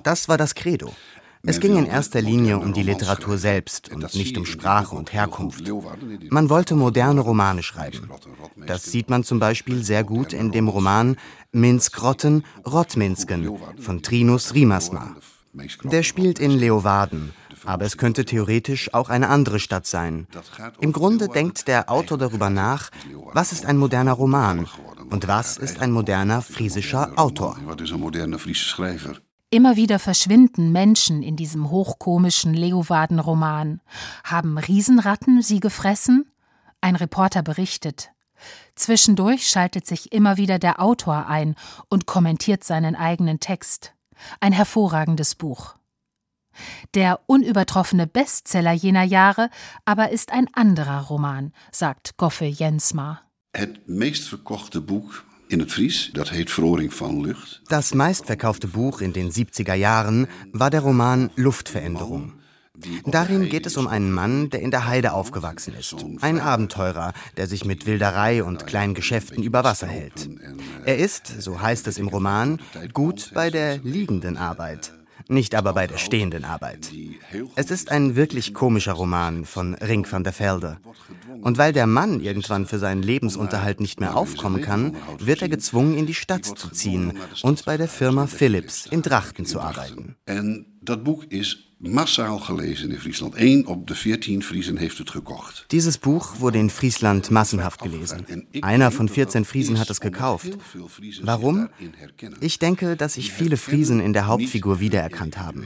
Das 0.02 0.28
war 0.28 0.36
das 0.36 0.54
Credo. 0.54 0.92
Es 1.46 1.60
ging 1.60 1.76
in 1.76 1.86
erster 1.86 2.20
Linie 2.20 2.58
um 2.58 2.72
die 2.72 2.82
Literatur 2.82 3.38
selbst 3.38 3.92
und 3.92 4.14
nicht 4.14 4.36
um 4.36 4.44
Sprache 4.44 4.94
und 4.94 5.12
Herkunft. 5.12 5.64
Man 6.30 6.50
wollte 6.50 6.74
moderne 6.74 7.20
Romane 7.20 7.62
schreiben. 7.62 8.10
Das 8.66 8.84
sieht 8.84 9.10
man 9.10 9.24
zum 9.24 9.38
Beispiel 9.38 9.84
sehr 9.84 10.04
gut 10.04 10.32
in 10.32 10.52
dem 10.52 10.68
Roman 10.68 11.16
Minskrotten, 11.52 12.44
Rottminsken 12.66 13.58
von 13.78 14.02
Trinus 14.02 14.54
Riemersma. 14.54 15.16
Der 15.84 16.02
spielt 16.02 16.38
in 16.38 16.50
Leeuwarden, 16.50 17.32
aber 17.64 17.84
es 17.84 17.96
könnte 17.96 18.24
theoretisch 18.24 18.92
auch 18.92 19.08
eine 19.08 19.28
andere 19.28 19.58
Stadt 19.58 19.86
sein. 19.86 20.26
Im 20.80 20.92
Grunde 20.92 21.28
denkt 21.28 21.68
der 21.68 21.90
Autor 21.90 22.18
darüber 22.18 22.50
nach, 22.50 22.90
was 23.32 23.52
ist 23.52 23.64
ein 23.66 23.78
moderner 23.78 24.12
Roman 24.12 24.66
und 25.10 25.28
was 25.28 25.56
ist 25.56 25.80
ein 25.80 25.92
moderner 25.92 26.42
friesischer 26.42 27.12
Autor. 27.16 27.56
Immer 29.56 29.76
wieder 29.76 29.98
verschwinden 29.98 30.70
Menschen 30.70 31.22
in 31.22 31.34
diesem 31.34 31.70
hochkomischen 31.70 32.52
Leeuwarden-Roman. 32.52 33.80
Haben 34.22 34.58
Riesenratten 34.58 35.40
sie 35.40 35.60
gefressen? 35.60 36.30
Ein 36.82 36.94
Reporter 36.94 37.42
berichtet. 37.42 38.10
Zwischendurch 38.74 39.48
schaltet 39.48 39.86
sich 39.86 40.12
immer 40.12 40.36
wieder 40.36 40.58
der 40.58 40.82
Autor 40.82 41.28
ein 41.28 41.54
und 41.88 42.04
kommentiert 42.04 42.64
seinen 42.64 42.94
eigenen 42.96 43.40
Text. 43.40 43.94
Ein 44.40 44.52
hervorragendes 44.52 45.34
Buch. 45.36 45.76
Der 46.92 47.20
unübertroffene 47.24 48.06
Bestseller 48.06 48.72
jener 48.72 49.04
Jahre 49.04 49.48
aber 49.86 50.10
ist 50.10 50.32
ein 50.32 50.48
anderer 50.52 51.00
Roman, 51.04 51.54
sagt 51.72 52.18
Goffe 52.18 52.44
Jensma. 52.44 53.22
Das 53.52 53.68
meistverkochte 53.86 54.82
Buch 54.82 55.14
in 55.48 55.58
het 55.58 55.72
Fries, 55.72 56.10
dat 56.12 56.28
heet 56.28 56.50
Verroring 56.50 56.94
van 56.94 57.20
Lucht. 57.20 57.60
Das 57.68 57.94
meistverkaufte 57.94 58.66
Buch 58.66 59.00
in 59.00 59.12
den 59.12 59.30
70er 59.30 59.74
Jahren 59.74 60.26
war 60.52 60.70
der 60.70 60.80
Roman 60.80 61.30
Luftveränderung. 61.36 62.32
Darin 63.06 63.48
geht 63.48 63.64
es 63.64 63.76
um 63.78 63.86
einen 63.86 64.12
Mann, 64.12 64.50
der 64.50 64.60
in 64.60 64.70
der 64.70 64.86
Heide 64.86 65.12
aufgewachsen 65.12 65.74
ist. 65.74 65.96
Ein 66.20 66.40
Abenteurer, 66.40 67.14
der 67.38 67.46
sich 67.46 67.64
mit 67.64 67.86
Wilderei 67.86 68.44
und 68.44 68.66
kleinen 68.66 68.92
Geschäften 68.92 69.42
über 69.42 69.64
Wasser 69.64 69.86
hält. 69.86 70.28
Er 70.84 70.98
ist, 70.98 71.40
so 71.40 71.60
heißt 71.60 71.86
es 71.86 71.96
im 71.96 72.08
Roman, 72.08 72.60
gut 72.92 73.30
bei 73.32 73.48
der 73.50 73.78
liegenden 73.78 74.36
Arbeit 74.36 74.92
nicht 75.28 75.54
aber 75.54 75.72
bei 75.72 75.86
der 75.86 75.98
stehenden 75.98 76.44
Arbeit. 76.44 76.90
Es 77.54 77.70
ist 77.70 77.90
ein 77.90 78.16
wirklich 78.16 78.54
komischer 78.54 78.92
Roman 78.92 79.44
von 79.44 79.74
Ring 79.74 80.06
van 80.10 80.24
der 80.24 80.38
Velde. 80.38 80.78
Und 81.42 81.58
weil 81.58 81.72
der 81.72 81.86
Mann 81.86 82.20
irgendwann 82.20 82.66
für 82.66 82.78
seinen 82.78 83.02
Lebensunterhalt 83.02 83.80
nicht 83.80 84.00
mehr 84.00 84.16
aufkommen 84.16 84.62
kann, 84.62 84.96
wird 85.18 85.42
er 85.42 85.48
gezwungen, 85.48 85.96
in 85.96 86.06
die 86.06 86.14
Stadt 86.14 86.44
zu 86.44 86.70
ziehen 86.70 87.18
und 87.42 87.64
bei 87.64 87.76
der 87.76 87.88
Firma 87.88 88.26
Philips 88.26 88.86
in 88.86 89.02
Drachten 89.02 89.46
zu 89.46 89.60
arbeiten. 89.60 90.16
Das 90.86 91.02
Buch 91.02 91.24
ist 91.30 91.58
massaal 91.78 92.38
gelezen 92.46 92.92
in 92.92 92.98
Friesland. 92.98 93.34
Eén 93.36 93.66
op 93.66 93.86
de 93.86 93.94
14 93.94 94.42
Friesen 94.42 94.76
heeft 94.76 94.98
het 94.98 95.10
gekocht. 95.10 95.64
Dieses 95.70 95.98
Buch 95.98 96.38
wurde 96.38 96.58
in 96.58 96.70
Friesland 96.70 97.30
massenhaft 97.30 97.82
gelesen. 97.82 98.46
Einer 98.60 98.92
von 98.92 99.08
14 99.08 99.44
Friesen 99.44 99.78
hat 99.78 99.90
es 99.90 100.00
gekauft. 100.00 100.56
Warum? 101.22 101.68
Ich 102.40 102.60
denke, 102.60 102.96
dass 102.96 103.14
sich 103.14 103.32
viele 103.32 103.56
Friesen 103.56 104.00
in 104.00 104.12
der 104.12 104.28
Hauptfigur 104.28 104.78
wiedererkannt 104.78 105.38
haben. 105.38 105.64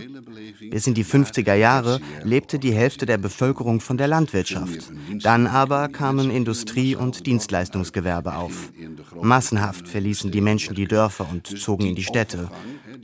Bis 0.70 0.86
in 0.86 0.94
die 0.94 1.04
50er 1.04 1.54
Jahre 1.54 2.00
lebte 2.24 2.58
die 2.58 2.72
Hälfte 2.72 3.04
der 3.04 3.18
Bevölkerung 3.18 3.80
von 3.80 3.98
der 3.98 4.08
Landwirtschaft. 4.08 4.90
Dann 5.22 5.46
aber 5.46 5.88
kamen 5.88 6.30
Industrie- 6.30 6.96
und 6.96 7.26
Dienstleistungsgewerbe 7.26 8.36
auf. 8.36 8.72
Massenhaft 9.20 9.86
verließen 9.86 10.30
die 10.30 10.40
Menschen 10.40 10.74
die 10.74 10.88
Dörfer 10.88 11.28
und 11.30 11.46
zogen 11.46 11.86
in 11.86 11.94
die 11.94 12.04
Städte. 12.04 12.50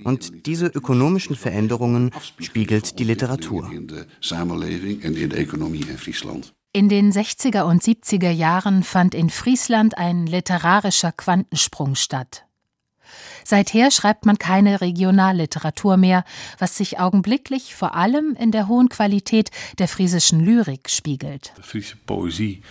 Und 0.06 0.46
diese 0.46 0.66
ökonomischen 0.66 1.34
Veränderungen 1.34 2.05
spiegelt 2.40 2.98
die 2.98 3.04
Literatur. 3.04 3.70
In 6.72 6.88
den 6.88 7.12
60er 7.12 7.62
und 7.62 7.82
70er 7.82 8.30
Jahren 8.30 8.82
fand 8.82 9.14
in 9.14 9.30
Friesland 9.30 9.96
ein 9.96 10.26
literarischer 10.26 11.12
Quantensprung 11.12 11.94
statt. 11.94 12.46
Seither 13.44 13.90
schreibt 13.90 14.26
man 14.26 14.38
keine 14.38 14.80
Regionalliteratur 14.80 15.96
mehr, 15.96 16.24
was 16.58 16.76
sich 16.76 16.98
augenblicklich 16.98 17.74
vor 17.74 17.94
allem 17.94 18.36
in 18.38 18.50
der 18.50 18.68
hohen 18.68 18.88
Qualität 18.88 19.50
der 19.78 19.88
friesischen 19.88 20.40
Lyrik 20.40 20.90
spiegelt. 20.90 21.52
Die 21.56 21.62
friesische 21.62 21.96
Poesie 22.04 22.62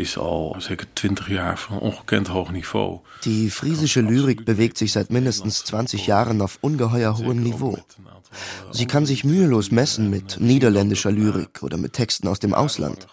ist 0.00 0.18
al 0.18 0.56
zeker 0.60 0.86
20 0.94 1.28
Jahre 1.28 1.56
von 1.56 1.78
ongekend 1.78 2.32
hoog 2.32 2.52
Niveau. 2.52 3.02
Die 3.24 3.50
friesische 3.50 4.00
Lyrik 4.00 4.44
bewegt 4.44 4.78
sich 4.78 4.92
seit 4.92 5.10
mindestens 5.10 5.64
20 5.64 6.06
Jahren 6.06 6.40
auf 6.42 6.58
ungeheuer 6.60 7.16
hohem 7.18 7.42
Niveau. 7.42 7.78
Sie 8.70 8.86
kann 8.86 9.06
sich 9.06 9.24
mühelos 9.24 9.70
messen 9.72 10.08
mit 10.08 10.38
niederländischer 10.40 11.10
Lyrik 11.10 11.62
oder 11.62 11.76
mit 11.76 11.92
Texten 11.94 12.28
aus 12.28 12.38
dem 12.38 12.54
Ausland. 12.54 13.06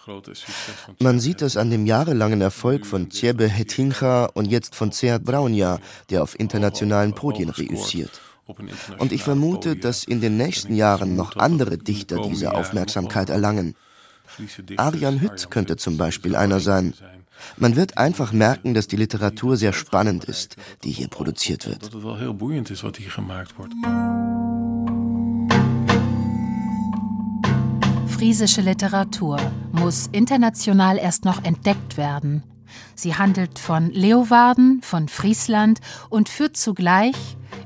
Man 1.00 1.20
sieht 1.20 1.42
es 1.42 1.58
an 1.58 1.72
dem 1.72 1.86
jahrelangen 1.86 2.42
Erfolg 2.42 2.86
von 2.86 3.10
Tjebe 3.10 3.48
Hetincha 3.48 4.26
und 4.26 4.46
jetzt 4.46 4.76
von 4.76 4.92
Seat 4.92 5.24
Braunja, 5.24 5.80
der 6.10 6.22
auf 6.22 6.40
internationalen 6.40 7.14
Podien 7.14 7.50
reüssiert. 7.50 8.22
Und 9.00 9.12
ich 9.12 9.24
vermute, 9.24 9.76
dass 9.76 10.04
in 10.04 10.22
den 10.22 10.38
nächsten 10.38 10.76
Jahren 10.76 11.16
noch 11.16 11.36
andere 11.36 11.78
Dichter 11.78 12.22
diese 12.22 12.54
Aufmerksamkeit 12.54 13.30
erlangen. 13.30 13.76
Arian 14.78 15.22
Hütt 15.22 15.50
könnte 15.50 15.78
zum 15.78 15.98
Beispiel 15.98 16.36
einer 16.36 16.60
sein. 16.60 16.94
Man 17.56 17.76
wird 17.76 17.98
einfach 17.98 18.32
merken, 18.32 18.74
dass 18.74 18.88
die 18.88 18.96
Literatur 18.96 19.58
sehr 19.58 19.74
spannend 19.74 20.26
ist, 20.26 20.56
die 20.84 20.92
hier 20.92 21.08
produziert 21.08 21.68
wird. 21.68 21.92
Friesische 28.08 28.62
Literatur 28.62 29.40
muss 29.72 30.08
international 30.12 30.98
erst 30.98 31.24
noch 31.24 31.44
entdeckt 31.44 31.98
werden. 31.98 32.44
Sie 32.96 33.16
handelt 33.16 33.60
von 33.60 33.92
Leeuwarden, 33.92 34.82
von 34.82 35.08
Friesland 35.08 35.80
und 36.10 36.28
führt 36.28 36.58
zugleich, 36.58 37.16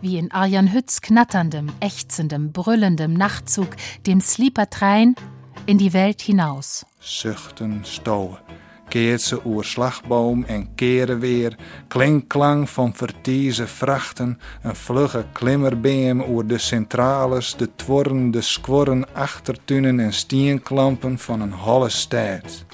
wie 0.02 0.18
in 0.18 0.32
Arjan 0.32 0.74
Hütts 0.74 1.02
knatterndem, 1.02 1.72
ächzendem, 1.80 2.52
brüllendem 2.52 3.14
Nachtzug, 3.14 3.70
dem 4.06 4.22
Sleeper-Train, 4.22 5.16
in 5.66 5.78
die 5.78 5.92
Welt 5.92 6.22
hinaus. 6.22 6.84
Zuchten, 6.98 7.80
stouen, 7.82 8.40
keert 8.88 9.22
ze 9.22 9.46
oer 9.46 9.66
slagboom 9.66 10.44
en 10.44 10.76
keren 10.76 11.20
weer, 11.20 11.56
klinkklang 11.88 12.70
van 12.70 12.94
vertieze 12.94 13.68
vrachten, 13.68 14.40
een 14.62 14.76
vlugge 14.76 15.26
klimmerbeam 15.32 16.22
oer 16.22 16.48
de 16.48 16.58
centrales, 16.58 17.56
de 17.56 17.70
tworren, 17.76 18.32
de 18.32 18.42
squorren, 18.42 19.14
achtertuinen 19.14 20.00
en 20.00 20.14
stienklampen 20.14 21.20
van 21.20 21.42
een 21.42 21.54
holle 21.54 21.90
stad. 21.90 22.66